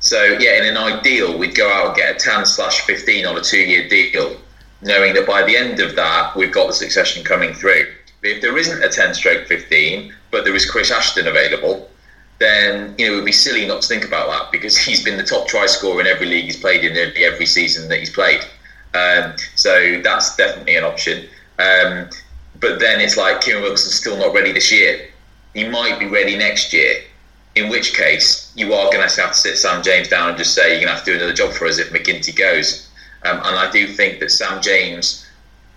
So 0.00 0.22
yeah, 0.40 0.60
in 0.60 0.64
an 0.64 0.76
ideal, 0.76 1.38
we'd 1.38 1.54
go 1.54 1.70
out 1.70 1.88
and 1.88 1.96
get 1.96 2.16
a 2.16 2.18
10 2.18 2.44
slash 2.46 2.80
15 2.82 3.26
on 3.26 3.36
a 3.36 3.40
two-year 3.40 3.88
deal, 3.88 4.36
knowing 4.82 5.14
that 5.14 5.26
by 5.26 5.42
the 5.42 5.56
end 5.56 5.80
of 5.80 5.94
that, 5.96 6.36
we've 6.36 6.52
got 6.52 6.66
the 6.66 6.72
succession 6.72 7.24
coming 7.24 7.54
through. 7.54 7.86
If 8.22 8.42
there 8.42 8.56
isn't 8.56 8.82
a 8.82 8.88
10 8.88 9.14
stroke 9.14 9.46
15, 9.46 10.12
but 10.30 10.44
there 10.44 10.54
is 10.54 10.68
Chris 10.68 10.90
Ashton 10.90 11.26
available, 11.26 11.88
then 12.38 12.94
you 12.98 13.06
know 13.06 13.12
it 13.12 13.16
would 13.16 13.24
be 13.24 13.32
silly 13.32 13.66
not 13.66 13.82
to 13.82 13.88
think 13.88 14.04
about 14.04 14.28
that 14.28 14.52
because 14.52 14.76
he's 14.84 15.04
been 15.04 15.16
the 15.16 15.24
top 15.24 15.46
try 15.48 15.66
scorer 15.66 16.00
in 16.00 16.06
every 16.06 16.26
league 16.26 16.44
he's 16.44 16.58
played 16.58 16.84
in 16.84 16.96
every, 16.96 17.24
every 17.24 17.46
season 17.46 17.88
that 17.88 17.98
he's 17.98 18.10
played. 18.10 18.40
Um, 18.94 19.34
so 19.54 20.00
that's 20.02 20.36
definitely 20.36 20.76
an 20.76 20.84
option. 20.84 21.28
Um, 21.58 22.08
but 22.60 22.80
then 22.80 23.00
it's 23.00 23.16
like 23.16 23.40
Kieran 23.40 23.62
Wilkinson's 23.62 23.94
still 23.94 24.16
not 24.16 24.34
ready 24.34 24.52
this 24.52 24.72
year. 24.72 25.08
He 25.54 25.68
might 25.68 25.98
be 25.98 26.06
ready 26.06 26.36
next 26.36 26.72
year. 26.72 27.02
In 27.54 27.68
which 27.70 27.94
case, 27.94 28.52
you 28.54 28.72
are 28.72 28.84
going 28.92 29.08
to 29.08 29.20
have 29.20 29.32
to 29.32 29.36
sit 29.36 29.58
Sam 29.58 29.82
James 29.82 30.08
down 30.08 30.28
and 30.28 30.38
just 30.38 30.54
say 30.54 30.70
you're 30.70 30.80
going 30.80 30.88
to 30.88 30.94
have 30.94 31.04
to 31.04 31.10
do 31.10 31.16
another 31.16 31.32
job 31.32 31.52
for 31.52 31.66
us 31.66 31.78
if 31.78 31.90
MacGinty 31.90 32.36
goes. 32.36 32.88
Um, 33.24 33.38
and 33.38 33.56
I 33.56 33.68
do 33.70 33.88
think 33.88 34.20
that 34.20 34.30
Sam 34.30 34.62
James, 34.62 35.26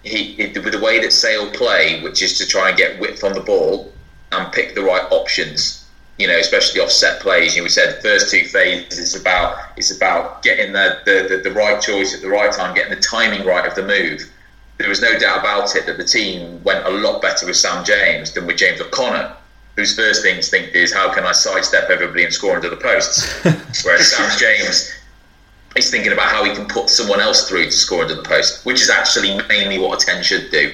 he 0.04 0.36
with 0.38 0.72
the 0.72 0.80
way 0.80 1.00
that 1.00 1.14
Sale 1.14 1.52
play, 1.52 2.02
which 2.02 2.22
is 2.22 2.38
to 2.40 2.48
try 2.48 2.70
and 2.70 2.78
get 2.78 3.00
width 3.00 3.24
on 3.24 3.34
the 3.34 3.42
ball 3.42 3.92
and 4.32 4.52
pick 4.52 4.76
the 4.76 4.82
right 4.82 5.06
options 5.12 5.82
you 6.22 6.28
know, 6.28 6.38
especially 6.38 6.80
offset 6.80 7.20
plays. 7.20 7.56
You 7.56 7.62
know, 7.62 7.64
we 7.64 7.70
said 7.70 7.98
the 7.98 8.02
first 8.02 8.30
two 8.30 8.46
phases 8.46 9.00
is 9.00 9.20
about 9.20 9.58
it's 9.76 9.96
about 9.96 10.44
getting 10.44 10.72
the, 10.72 11.00
the, 11.04 11.28
the, 11.28 11.38
the, 11.38 11.52
right 11.52 11.82
choice 11.82 12.14
at 12.14 12.22
the 12.22 12.30
right 12.30 12.54
time, 12.54 12.76
getting 12.76 12.94
the 12.94 13.02
timing 13.02 13.44
right 13.44 13.66
of 13.66 13.74
the 13.74 13.82
move. 13.82 14.30
There 14.78 14.88
was 14.88 15.02
no 15.02 15.18
doubt 15.18 15.40
about 15.40 15.76
it 15.76 15.88
that 15.88 15.98
the 15.98 16.06
team 16.06 16.64
went 16.64 16.86
a 16.86 16.92
lot 16.92 17.24
better 17.24 17.48
with 17.48 17.56
Sam 17.56 17.84
James 17.84 18.32
than 18.34 18.46
with 18.46 18.58
James 18.58 18.80
O'Connor, 18.80 19.34
whose 19.76 19.96
first 19.96 20.24
instinct 20.24 20.76
is 20.76 20.94
how 20.94 21.12
can 21.12 21.24
I 21.24 21.32
sidestep 21.32 21.90
everybody 21.90 22.24
and 22.24 22.34
score 22.34 22.56
under 22.56 22.70
the 22.70 22.78
posts. 22.78 23.44
Whereas 23.84 24.12
Sam 24.12 24.38
James 24.38 24.92
is 25.76 25.90
thinking 25.90 26.12
about 26.12 26.28
how 26.28 26.44
he 26.44 26.54
can 26.54 26.68
put 26.68 26.90
someone 26.90 27.20
else 27.20 27.48
through 27.48 27.66
to 27.66 27.72
score 27.72 28.02
under 28.02 28.16
the 28.16 28.24
post, 28.24 28.66
which 28.66 28.82
is 28.82 28.90
actually 28.90 29.40
mainly 29.48 29.80
what 29.80 30.02
a 30.02 30.06
ten 30.06 30.24
should 30.24 30.52
do. 30.52 30.72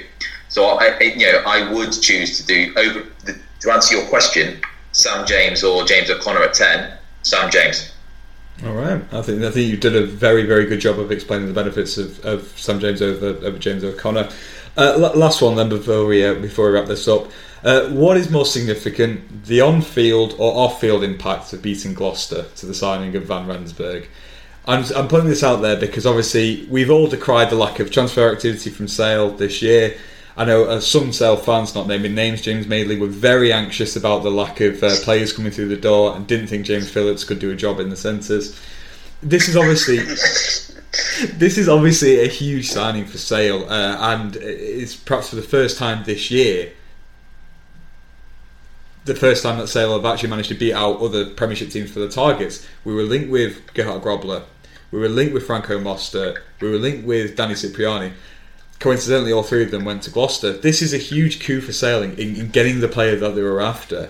So 0.49 0.65
I, 0.65 0.99
you 1.01 1.31
know, 1.31 1.43
I 1.45 1.71
would 1.71 1.91
choose 1.91 2.37
to 2.37 2.45
do 2.45 2.73
over 2.77 3.05
the, 3.25 3.39
to 3.61 3.71
answer 3.71 3.95
your 3.95 4.07
question. 4.07 4.61
Sam 4.93 5.27
James 5.27 5.63
or 5.63 5.85
James 5.85 6.09
O'Connor 6.09 6.41
at 6.41 6.53
ten, 6.53 6.97
Sam 7.21 7.51
James. 7.51 7.91
All 8.65 8.73
right, 8.73 9.01
I 9.13 9.21
think 9.21 9.43
I 9.43 9.51
think 9.51 9.69
you 9.69 9.77
did 9.77 9.95
a 9.95 10.05
very 10.05 10.43
very 10.43 10.65
good 10.65 10.79
job 10.79 10.97
of 10.97 11.11
explaining 11.11 11.47
the 11.47 11.53
benefits 11.53 11.97
of, 11.97 12.19
of 12.25 12.47
Sam 12.57 12.79
James 12.79 13.01
over 13.01 13.27
over 13.45 13.59
James 13.59 13.83
O'Connor. 13.83 14.29
Uh, 14.75 15.11
last 15.15 15.41
one 15.41 15.55
then 15.55 15.69
before 15.69 16.05
we 16.07 16.25
uh, 16.25 16.33
before 16.35 16.67
we 16.67 16.71
wrap 16.71 16.87
this 16.87 17.07
up. 17.07 17.29
Uh, 17.63 17.89
what 17.89 18.17
is 18.17 18.29
more 18.29 18.45
significant, 18.45 19.45
the 19.45 19.59
on-field 19.59 20.35
or 20.37 20.53
off-field 20.53 21.03
impact 21.03 21.51
of 21.53 21.61
beating 21.61 21.93
Gloucester 21.93 22.45
to 22.55 22.65
the 22.67 22.73
signing 22.73 23.15
of 23.15 23.23
Van 23.23 23.47
Rensburg? 23.47 24.07
I'm, 24.67 24.83
I'm 24.95 25.07
putting 25.07 25.29
this 25.29 25.43
out 25.43 25.61
there 25.61 25.79
because 25.79 26.05
obviously 26.05 26.67
we've 26.69 26.91
all 26.91 27.07
decried 27.07 27.49
the 27.49 27.55
lack 27.55 27.79
of 27.79 27.89
transfer 27.89 28.29
activity 28.31 28.69
from 28.69 28.89
Sale 28.89 29.31
this 29.31 29.61
year. 29.61 29.97
I 30.35 30.43
know 30.45 30.65
uh, 30.65 30.81
some 30.81 31.13
Sale 31.13 31.37
fans, 31.37 31.73
not 31.73 31.87
naming 31.87 32.13
names, 32.13 32.41
James 32.41 32.67
Madeley, 32.67 32.99
were 32.99 33.07
very 33.07 33.51
anxious 33.51 33.95
about 33.95 34.23
the 34.23 34.29
lack 34.29 34.59
of 34.59 34.83
uh, 34.83 34.95
players 35.03 35.31
coming 35.31 35.51
through 35.51 35.69
the 35.69 35.77
door 35.77 36.15
and 36.15 36.27
didn't 36.27 36.47
think 36.47 36.65
James 36.65 36.91
Phillips 36.91 37.23
could 37.23 37.39
do 37.39 37.49
a 37.49 37.55
job 37.55 37.79
in 37.79 37.89
the 37.89 37.95
centres. 37.95 38.59
This 39.23 39.47
is 39.47 39.55
obviously 39.55 39.97
this 41.37 41.57
is 41.57 41.69
obviously 41.69 42.19
a 42.19 42.27
huge 42.27 42.69
signing 42.69 43.05
for 43.05 43.17
Sale, 43.17 43.69
uh, 43.69 43.97
and 44.13 44.35
it's 44.35 44.95
perhaps 44.95 45.29
for 45.29 45.37
the 45.37 45.41
first 45.41 45.77
time 45.77 46.03
this 46.03 46.29
year. 46.29 46.71
The 49.05 49.15
first 49.15 49.41
time 49.41 49.57
that 49.59 49.67
Sale 49.67 49.93
have 49.93 50.05
actually 50.05 50.29
managed 50.29 50.49
to 50.49 50.55
beat 50.55 50.73
out 50.73 50.99
other 50.99 51.29
Premiership 51.29 51.69
teams 51.69 51.89
for 51.89 51.99
the 51.99 52.09
targets. 52.09 52.67
We 52.83 52.93
were 52.93 53.03
linked 53.03 53.29
with 53.29 53.65
Gerbrandt 53.73 54.03
Grobler, 54.03 54.43
we 54.91 54.99
were 54.99 55.09
linked 55.09 55.33
with 55.33 55.45
Franco 55.45 55.79
Mostert, 55.79 56.37
we 56.61 56.69
were 56.69 56.77
linked 56.77 57.05
with 57.05 57.35
Danny 57.35 57.55
Cipriani 57.55 58.13
coincidentally, 58.79 59.31
all 59.31 59.43
three 59.43 59.63
of 59.63 59.71
them 59.71 59.85
went 59.85 60.03
to 60.03 60.11
Gloucester. 60.11 60.53
This 60.53 60.81
is 60.81 60.93
a 60.93 60.97
huge 60.97 61.43
coup 61.43 61.61
for 61.61 61.73
sailing 61.73 62.17
in, 62.17 62.35
in 62.35 62.49
getting 62.49 62.79
the 62.79 62.87
player 62.87 63.15
that 63.15 63.35
they 63.35 63.41
were 63.41 63.61
after. 63.61 64.09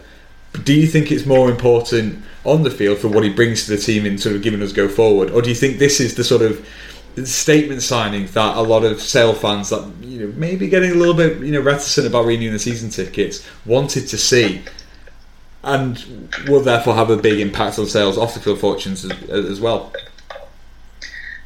Do 0.64 0.74
you 0.74 0.88
think 0.88 1.12
it's 1.12 1.26
more 1.26 1.50
important 1.50 2.24
on 2.44 2.64
the 2.64 2.72
field 2.72 2.98
for 2.98 3.08
what 3.08 3.24
he 3.24 3.30
brings 3.30 3.66
to 3.66 3.72
the 3.72 3.78
team 3.78 4.06
in 4.06 4.18
sort 4.18 4.36
of 4.36 4.42
giving 4.42 4.62
us 4.62 4.74
go 4.74 4.88
forward, 4.88 5.30
or 5.32 5.42
do 5.42 5.50
you 5.50 5.56
think 5.56 5.78
this 5.78 6.00
is 6.00 6.16
the 6.16 6.24
sort 6.24 6.42
of 6.42 6.68
statement 7.24 7.82
signing 7.82 8.28
that 8.28 8.56
a 8.56 8.62
lot 8.62 8.84
of 8.84 9.02
Sale 9.02 9.34
fans 9.34 9.70
that 9.70 9.92
you 10.02 10.20
know 10.20 10.34
maybe 10.36 10.68
getting 10.68 10.92
a 10.92 10.94
little 10.94 11.16
bit 11.16 11.40
you 11.40 11.52
know 11.52 11.62
reticent 11.62 12.08
about 12.08 12.26
renewing 12.26 12.54
the 12.54 12.60
season 12.60 12.90
tickets 12.90 13.48
wanted 13.66 14.08
to 14.08 14.18
see, 14.18 14.64
and 15.64 16.32
will 16.48 16.62
therefore 16.62 16.96
have 16.96 17.10
a 17.10 17.18
big 17.18 17.40
impact 17.40 17.78
on 17.78 17.86
Sale's 17.86 18.18
off 18.18 18.34
the 18.34 18.40
field 18.40 18.60
fortunes 18.60 19.06
as, 19.06 19.30
as 19.30 19.62
well? 19.62 19.92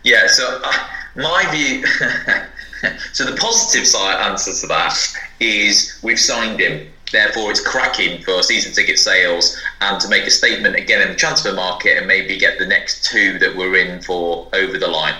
Yeah. 0.04 0.28
So 0.28 0.62
uh, 0.64 0.74
my 1.16 1.46
view. 1.52 1.86
so 3.14 3.26
the 3.26 3.38
positive 3.38 3.86
side 3.86 4.30
answer 4.30 4.54
to 4.62 4.68
that 4.68 4.98
is 5.40 6.00
we've 6.04 6.20
signed 6.20 6.60
him. 6.60 6.88
Therefore, 7.12 7.52
it's 7.52 7.60
cracking 7.60 8.24
for 8.24 8.42
season 8.42 8.72
ticket 8.72 8.98
sales 8.98 9.60
and 9.82 10.00
to 10.00 10.08
make 10.08 10.26
a 10.26 10.32
statement 10.32 10.76
again 10.76 11.02
in 11.02 11.10
the 11.10 11.16
transfer 11.16 11.52
market 11.52 11.98
and 11.98 12.08
maybe 12.08 12.38
get 12.38 12.58
the 12.58 12.66
next 12.66 13.04
two 13.04 13.38
that 13.40 13.54
we're 13.56 13.76
in 13.76 14.02
for 14.02 14.48
over 14.54 14.78
the 14.78 14.88
line. 14.88 15.16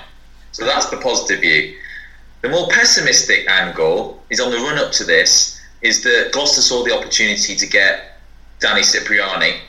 So 0.54 0.66
that's 0.66 0.90
the 0.90 0.98
positive 0.98 1.42
view. 1.42 1.76
The 2.42 2.50
more 2.50 2.70
pessimistic 2.70 3.50
angle 3.50 4.24
is 4.30 4.40
on 4.40 4.52
the 4.52 4.58
run 4.58 4.78
up 4.78 4.94
to 4.94 5.04
this 5.04 5.62
is 5.82 6.02
that 6.04 6.30
Gloucester 6.32 6.62
saw 6.62 6.84
the 6.84 6.98
opportunity 6.98 7.56
to 7.56 7.68
get 7.68 8.20
Danny 8.60 8.84
Cipriani, 8.84 9.60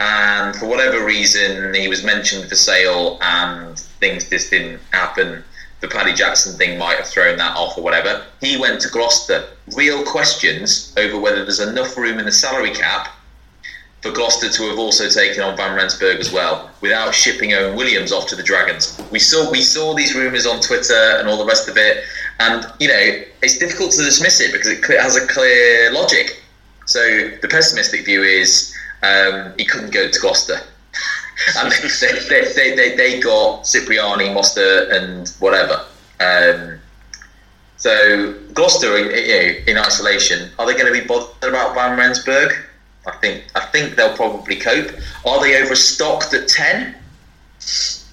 and 0.00 0.56
for 0.56 0.66
whatever 0.66 1.04
reason, 1.04 1.72
he 1.74 1.88
was 1.88 2.02
mentioned 2.02 2.48
for 2.48 2.56
Sale 2.56 3.18
and 3.22 3.82
things 4.00 4.28
just 4.28 4.50
didn't 4.50 4.80
happen 4.90 5.44
the 5.80 5.88
Paddy 5.88 6.12
Jackson 6.12 6.56
thing 6.58 6.78
might 6.78 6.98
have 6.98 7.06
thrown 7.06 7.38
that 7.38 7.56
off 7.56 7.76
or 7.78 7.82
whatever. 7.82 8.24
He 8.40 8.56
went 8.58 8.80
to 8.82 8.88
Gloucester. 8.88 9.44
Real 9.74 10.04
questions 10.04 10.94
over 10.96 11.18
whether 11.18 11.42
there's 11.42 11.60
enough 11.60 11.96
room 11.96 12.18
in 12.18 12.26
the 12.26 12.32
salary 12.32 12.70
cap 12.70 13.08
for 14.02 14.10
Gloucester 14.10 14.48
to 14.48 14.62
have 14.68 14.78
also 14.78 15.08
taken 15.08 15.42
on 15.42 15.56
Van 15.56 15.74
Rensburg 15.76 16.20
as 16.20 16.32
well, 16.32 16.70
without 16.80 17.14
shipping 17.14 17.52
Owen 17.52 17.76
Williams 17.76 18.12
off 18.12 18.26
to 18.28 18.36
the 18.36 18.42
Dragons. 18.42 19.00
We 19.10 19.18
saw 19.18 19.50
we 19.50 19.62
saw 19.62 19.94
these 19.94 20.14
rumours 20.14 20.46
on 20.46 20.60
Twitter 20.60 21.16
and 21.18 21.28
all 21.28 21.38
the 21.38 21.46
rest 21.46 21.68
of 21.68 21.76
it, 21.76 22.04
and 22.38 22.66
you 22.78 22.88
know 22.88 23.22
it's 23.42 23.58
difficult 23.58 23.92
to 23.92 24.02
dismiss 24.02 24.40
it 24.40 24.52
because 24.52 24.68
it 24.68 25.00
has 25.00 25.16
a 25.16 25.26
clear 25.26 25.92
logic. 25.92 26.42
So 26.86 27.00
the 27.40 27.48
pessimistic 27.48 28.04
view 28.04 28.22
is 28.22 28.74
um, 29.02 29.52
he 29.58 29.64
couldn't 29.64 29.92
go 29.92 30.10
to 30.10 30.20
Gloucester. 30.20 30.60
And 31.56 31.72
they, 31.72 31.88
they, 32.28 32.52
they, 32.54 32.76
they, 32.76 32.96
they 32.96 33.20
got 33.20 33.64
Cipriani, 33.64 34.28
Mostert, 34.28 34.92
and 34.92 35.28
whatever. 35.38 35.84
Um, 36.20 36.78
so 37.76 38.34
Gloucester, 38.52 38.96
in, 38.98 39.68
in 39.68 39.78
isolation, 39.78 40.50
are 40.58 40.66
they 40.66 40.74
going 40.74 40.92
to 40.92 41.00
be 41.00 41.06
bothered 41.06 41.48
about 41.48 41.74
Van 41.74 41.98
Rensburg? 41.98 42.52
I 43.06 43.12
think 43.16 43.44
I 43.54 43.60
think 43.60 43.96
they'll 43.96 44.14
probably 44.14 44.56
cope. 44.56 44.90
Are 45.24 45.40
they 45.40 45.62
overstocked 45.62 46.34
at 46.34 46.48
ten? 46.48 46.94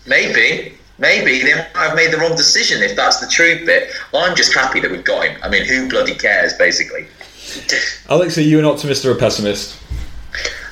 Maybe. 0.05 0.73
Maybe 0.99 1.43
they 1.43 1.53
might 1.53 1.75
have 1.75 1.95
made 1.95 2.11
the 2.11 2.17
wrong 2.17 2.35
decision 2.35 2.81
if 2.81 2.95
that's 2.95 3.19
the 3.19 3.27
truth 3.27 3.65
bit. 3.65 3.91
I'm 4.13 4.35
just 4.35 4.53
happy 4.53 4.79
that 4.79 4.89
we've 4.89 5.03
got 5.03 5.27
him. 5.27 5.37
I 5.43 5.49
mean, 5.49 5.65
who 5.65 5.89
bloody 5.89 6.15
cares, 6.15 6.53
basically? 6.53 7.05
Alex, 8.09 8.37
are 8.37 8.41
you 8.41 8.57
an 8.57 8.65
optimist 8.65 9.05
or 9.05 9.11
a 9.11 9.15
pessimist? 9.15 9.77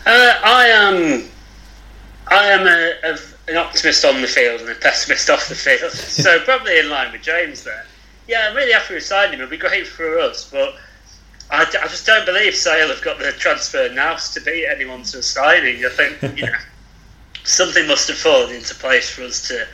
Uh, 0.05 0.33
I 0.43 0.67
am. 0.67 1.29
I 2.27 2.45
am 2.47 2.65
a, 2.65 2.93
a, 3.03 3.17
an 3.51 3.57
optimist 3.57 4.03
on 4.03 4.21
the 4.21 4.27
field 4.27 4.61
and 4.61 4.69
a 4.69 4.75
pessimist 4.75 5.29
off 5.29 5.47
the 5.47 5.55
field. 5.55 5.91
so 5.93 6.39
probably 6.41 6.79
in 6.79 6.89
line 6.89 7.11
with 7.11 7.21
James 7.21 7.63
there. 7.63 7.85
Yeah, 8.27 8.47
I'm 8.49 8.55
really 8.55 8.73
happy 8.73 8.95
with 8.95 9.03
signing 9.03 9.33
him. 9.33 9.41
It'll 9.41 9.51
be 9.51 9.57
great 9.57 9.88
for 9.88 10.17
us, 10.17 10.49
but 10.49 10.75
I, 11.51 11.61
I 11.61 11.88
just 11.88 12.05
don't 12.05 12.25
believe 12.25 12.55
Sale 12.55 12.88
have 12.88 13.03
got 13.03 13.19
the 13.19 13.31
transfer 13.33 13.89
nous 13.93 14.33
to 14.33 14.41
beat 14.41 14.65
anyone 14.65 15.03
to 15.03 15.19
a 15.19 15.23
signing. 15.23 15.85
I 15.85 15.89
think 15.89 16.38
you 16.38 16.47
know 16.47 16.57
something 17.43 17.88
must 17.88 18.07
have 18.07 18.17
fallen 18.17 18.55
into 18.55 18.73
place 18.75 19.09
for 19.09 19.23
us 19.23 19.47
to. 19.49 19.67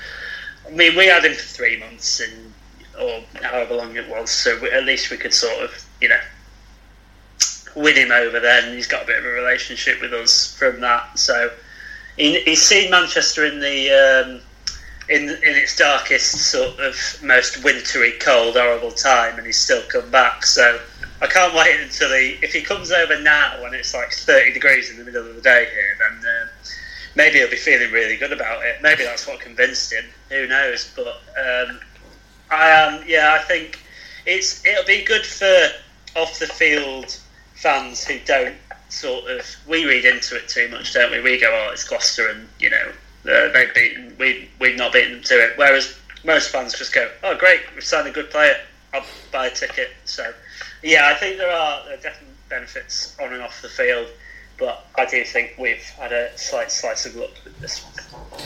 I 0.67 0.71
mean, 0.71 0.95
we 0.95 1.07
had 1.07 1.25
him 1.25 1.33
for 1.33 1.39
three 1.39 1.79
months 1.79 2.19
and 2.19 2.53
or 2.99 3.23
however 3.41 3.75
long 3.75 3.95
it 3.95 4.07
was, 4.09 4.29
so 4.29 4.59
we, 4.61 4.69
at 4.69 4.83
least 4.83 5.09
we 5.09 5.17
could 5.17 5.33
sort 5.33 5.63
of 5.63 5.85
you 6.01 6.09
know 6.09 6.19
win 7.75 7.95
him 7.95 8.11
over. 8.11 8.41
Then 8.41 8.75
he's 8.75 8.87
got 8.87 9.03
a 9.03 9.07
bit 9.07 9.19
of 9.19 9.25
a 9.25 9.29
relationship 9.29 10.01
with 10.01 10.13
us 10.13 10.53
from 10.57 10.81
that. 10.81 11.17
So 11.17 11.51
he, 12.21 12.41
he's 12.41 12.61
seen 12.61 12.91
Manchester 12.91 13.45
in 13.45 13.59
the. 13.59 13.89
Um, 13.91 14.41
in, 15.09 15.23
in 15.23 15.55
its 15.57 15.75
darkest 15.75 16.51
sort 16.51 16.79
of 16.79 16.95
most 17.21 17.65
wintry, 17.65 18.13
cold, 18.21 18.55
horrible 18.55 18.91
time, 18.91 19.37
and 19.37 19.45
he's 19.45 19.59
still 19.59 19.81
come 19.89 20.09
back. 20.09 20.45
So 20.45 20.79
I 21.21 21.27
can't 21.27 21.53
wait 21.53 21.81
until 21.81 22.13
he, 22.13 22.37
if 22.41 22.53
he 22.53 22.61
comes 22.61 22.91
over 22.91 23.19
now 23.19 23.61
when 23.61 23.73
it's 23.73 23.93
like 23.93 24.13
30 24.13 24.53
degrees 24.53 24.89
in 24.89 24.97
the 24.97 25.03
middle 25.03 25.27
of 25.27 25.35
the 25.35 25.41
day 25.41 25.67
here, 25.73 25.97
then 25.99 26.25
uh, 26.25 26.47
maybe 27.15 27.39
he'll 27.39 27.49
be 27.49 27.57
feeling 27.57 27.91
really 27.91 28.15
good 28.15 28.31
about 28.31 28.63
it. 28.63 28.81
Maybe 28.81 29.03
that's 29.03 29.27
what 29.27 29.41
convinced 29.41 29.91
him. 29.91 30.05
Who 30.29 30.47
knows? 30.47 30.89
But 30.95 31.07
um, 31.07 31.79
I 32.49 32.69
am, 32.69 33.03
yeah, 33.05 33.37
I 33.37 33.43
think 33.43 33.83
it's 34.25 34.65
it'll 34.65 34.85
be 34.85 35.03
good 35.03 35.25
for 35.25 35.71
off 36.15 36.39
the 36.39 36.47
field 36.47 37.19
fans 37.55 38.05
who 38.05 38.17
don't 38.19 38.55
sort 38.91 39.29
of 39.29 39.45
we 39.67 39.85
read 39.85 40.05
into 40.05 40.35
it 40.35 40.47
too 40.47 40.67
much, 40.69 40.93
don't 40.93 41.11
we? 41.11 41.21
We 41.21 41.39
go, 41.39 41.49
oh, 41.51 41.71
it's 41.71 41.83
Gloucester, 41.83 42.29
and 42.29 42.47
you 42.59 42.69
know 42.69 42.91
uh, 43.25 43.51
they've 43.51 43.73
beaten 43.73 44.15
we 44.19 44.49
we've 44.59 44.77
not 44.77 44.93
beaten 44.93 45.13
them 45.13 45.23
to 45.23 45.35
it. 45.35 45.57
Whereas 45.57 45.97
most 46.23 46.49
fans 46.49 46.77
just 46.77 46.93
go, 46.93 47.09
oh, 47.23 47.35
great, 47.35 47.61
we've 47.73 47.83
signed 47.83 48.07
a 48.07 48.11
good 48.11 48.29
player. 48.29 48.55
I'll 48.93 49.05
buy 49.31 49.47
a 49.47 49.51
ticket. 49.51 49.89
So 50.05 50.33
yeah, 50.83 51.07
I 51.07 51.15
think 51.15 51.37
there 51.37 51.51
are, 51.51 51.83
there 51.85 51.97
are 51.97 52.01
definite 52.01 52.49
benefits 52.49 53.17
on 53.19 53.33
and 53.33 53.41
off 53.41 53.61
the 53.61 53.69
field, 53.69 54.07
but 54.57 54.85
I 54.97 55.05
do 55.05 55.23
think 55.23 55.55
we've 55.57 55.81
had 55.81 56.11
a 56.11 56.37
slight 56.37 56.71
slice 56.71 57.05
of 57.05 57.15
luck 57.15 57.31
with 57.43 57.57
this 57.59 57.83
one. 57.83 58.41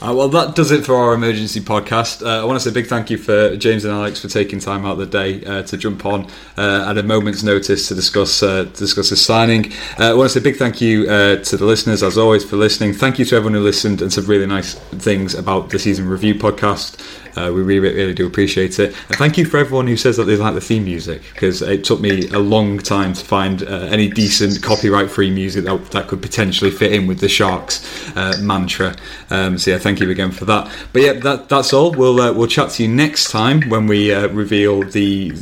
Uh, 0.00 0.14
well, 0.14 0.28
that 0.28 0.54
does 0.54 0.70
it 0.70 0.86
for 0.86 0.94
our 0.94 1.12
emergency 1.12 1.60
podcast. 1.60 2.24
Uh, 2.24 2.40
I 2.40 2.44
want 2.44 2.56
to 2.56 2.60
say 2.60 2.70
a 2.70 2.72
big 2.72 2.86
thank 2.86 3.10
you 3.10 3.18
for 3.18 3.56
James 3.56 3.84
and 3.84 3.92
Alex 3.92 4.20
for 4.22 4.28
taking 4.28 4.60
time 4.60 4.86
out 4.86 4.92
of 4.92 4.98
the 4.98 5.06
day 5.06 5.44
uh, 5.44 5.64
to 5.64 5.76
jump 5.76 6.06
on 6.06 6.30
uh, 6.56 6.86
at 6.88 6.96
a 6.96 7.02
moment's 7.02 7.42
notice 7.42 7.88
to 7.88 7.96
discuss 7.96 8.40
uh, 8.40 8.62
to 8.62 8.70
discuss 8.70 9.10
this 9.10 9.26
signing. 9.26 9.72
Uh, 9.98 10.10
I 10.10 10.14
want 10.14 10.30
to 10.30 10.34
say 10.34 10.40
a 10.40 10.42
big 10.44 10.54
thank 10.54 10.80
you 10.80 11.06
to 11.06 11.56
the 11.56 11.64
listeners, 11.64 12.04
as 12.04 12.16
always, 12.16 12.44
for 12.44 12.54
listening. 12.54 12.92
Thank 12.92 13.18
you 13.18 13.24
to 13.24 13.34
everyone 13.34 13.54
who 13.54 13.60
listened 13.60 14.00
and 14.00 14.12
said 14.12 14.24
really 14.24 14.46
nice 14.46 14.74
things 14.74 15.34
about 15.34 15.70
the 15.70 15.80
season 15.80 16.08
review 16.08 16.36
podcast. 16.36 17.02
Uh, 17.38 17.52
we 17.52 17.62
really, 17.62 17.94
really 17.94 18.14
do 18.14 18.26
appreciate 18.26 18.78
it. 18.78 18.88
And 19.08 19.16
thank 19.16 19.38
you 19.38 19.44
for 19.44 19.58
everyone 19.58 19.86
who 19.86 19.96
says 19.96 20.16
that 20.16 20.24
they 20.24 20.36
like 20.36 20.54
the 20.54 20.60
theme 20.60 20.84
music 20.84 21.22
because 21.32 21.62
it 21.62 21.84
took 21.84 22.00
me 22.00 22.28
a 22.30 22.38
long 22.38 22.78
time 22.78 23.12
to 23.14 23.24
find 23.24 23.62
uh, 23.62 23.88
any 23.96 24.08
decent 24.08 24.60
copyright 24.62 25.10
free 25.10 25.30
music 25.30 25.64
that, 25.64 25.90
that 25.92 26.08
could 26.08 26.20
potentially 26.20 26.70
fit 26.70 26.92
in 26.92 27.06
with 27.06 27.20
the 27.20 27.28
Sharks 27.28 27.76
uh, 28.16 28.36
mantra. 28.40 28.96
Um, 29.30 29.56
so, 29.58 29.70
yeah, 29.70 29.78
thank 29.78 30.00
you 30.00 30.10
again 30.10 30.32
for 30.32 30.46
that. 30.46 30.64
But, 30.92 31.02
yeah, 31.02 31.12
that, 31.12 31.48
that's 31.48 31.72
all. 31.72 31.92
We'll, 31.92 32.20
uh, 32.20 32.32
we'll 32.32 32.48
chat 32.48 32.70
to 32.70 32.82
you 32.82 32.88
next 32.88 33.30
time 33.30 33.62
when 33.68 33.86
we 33.86 34.12
uh, 34.12 34.28
reveal 34.28 34.82
the 34.82 35.32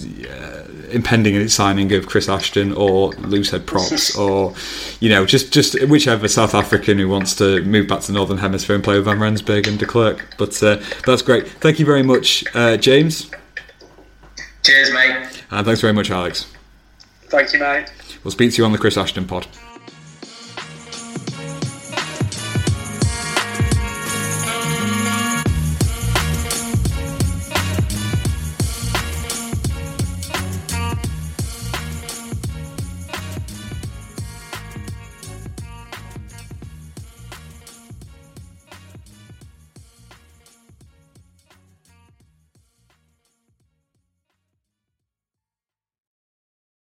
impending 0.97 1.47
signing 1.49 1.93
of 1.93 2.09
Chris 2.09 2.29
Ashton 2.29 2.73
or 2.73 3.13
Loosehead 3.13 3.67
Props 3.67 4.17
or 4.19 4.55
you 4.99 5.09
know 5.09 5.27
just 5.27 5.53
just 5.53 5.81
whichever 5.89 6.27
South 6.27 6.55
African 6.55 6.99
who 6.99 7.09
wants 7.09 7.35
to 7.37 7.63
move 7.63 7.87
back 7.87 8.01
to 8.01 8.07
the 8.09 8.13
Northern 8.15 8.39
Hemisphere 8.39 8.75
and 8.75 8.83
play 8.83 8.97
with 8.97 9.05
Van 9.05 9.21
Rensburg 9.21 9.69
and 9.69 9.79
de 9.79 9.87
Klerk. 9.87 10.35
But, 10.39 10.61
uh, 10.63 10.83
that's 11.07 11.23
great. 11.23 11.47
Thank 11.49 11.79
you 11.79 11.87
very 11.87 12.03
much, 12.03 12.45
uh, 12.55 12.77
James. 12.77 13.31
Cheers, 14.63 14.93
mate. 14.93 15.45
And 15.51 15.65
thanks 15.67 15.81
very 15.81 15.93
much, 15.93 16.11
Alex. 16.11 16.53
Thank 17.27 17.53
you, 17.53 17.61
mate. 17.61 17.93
We'll 18.25 18.33
speak 18.33 18.53
to 18.53 18.59
you 18.59 18.65
on 18.65 18.73
the 18.73 18.79
Chris 18.79 18.97
Ashton 18.97 19.27
pod. 19.27 19.47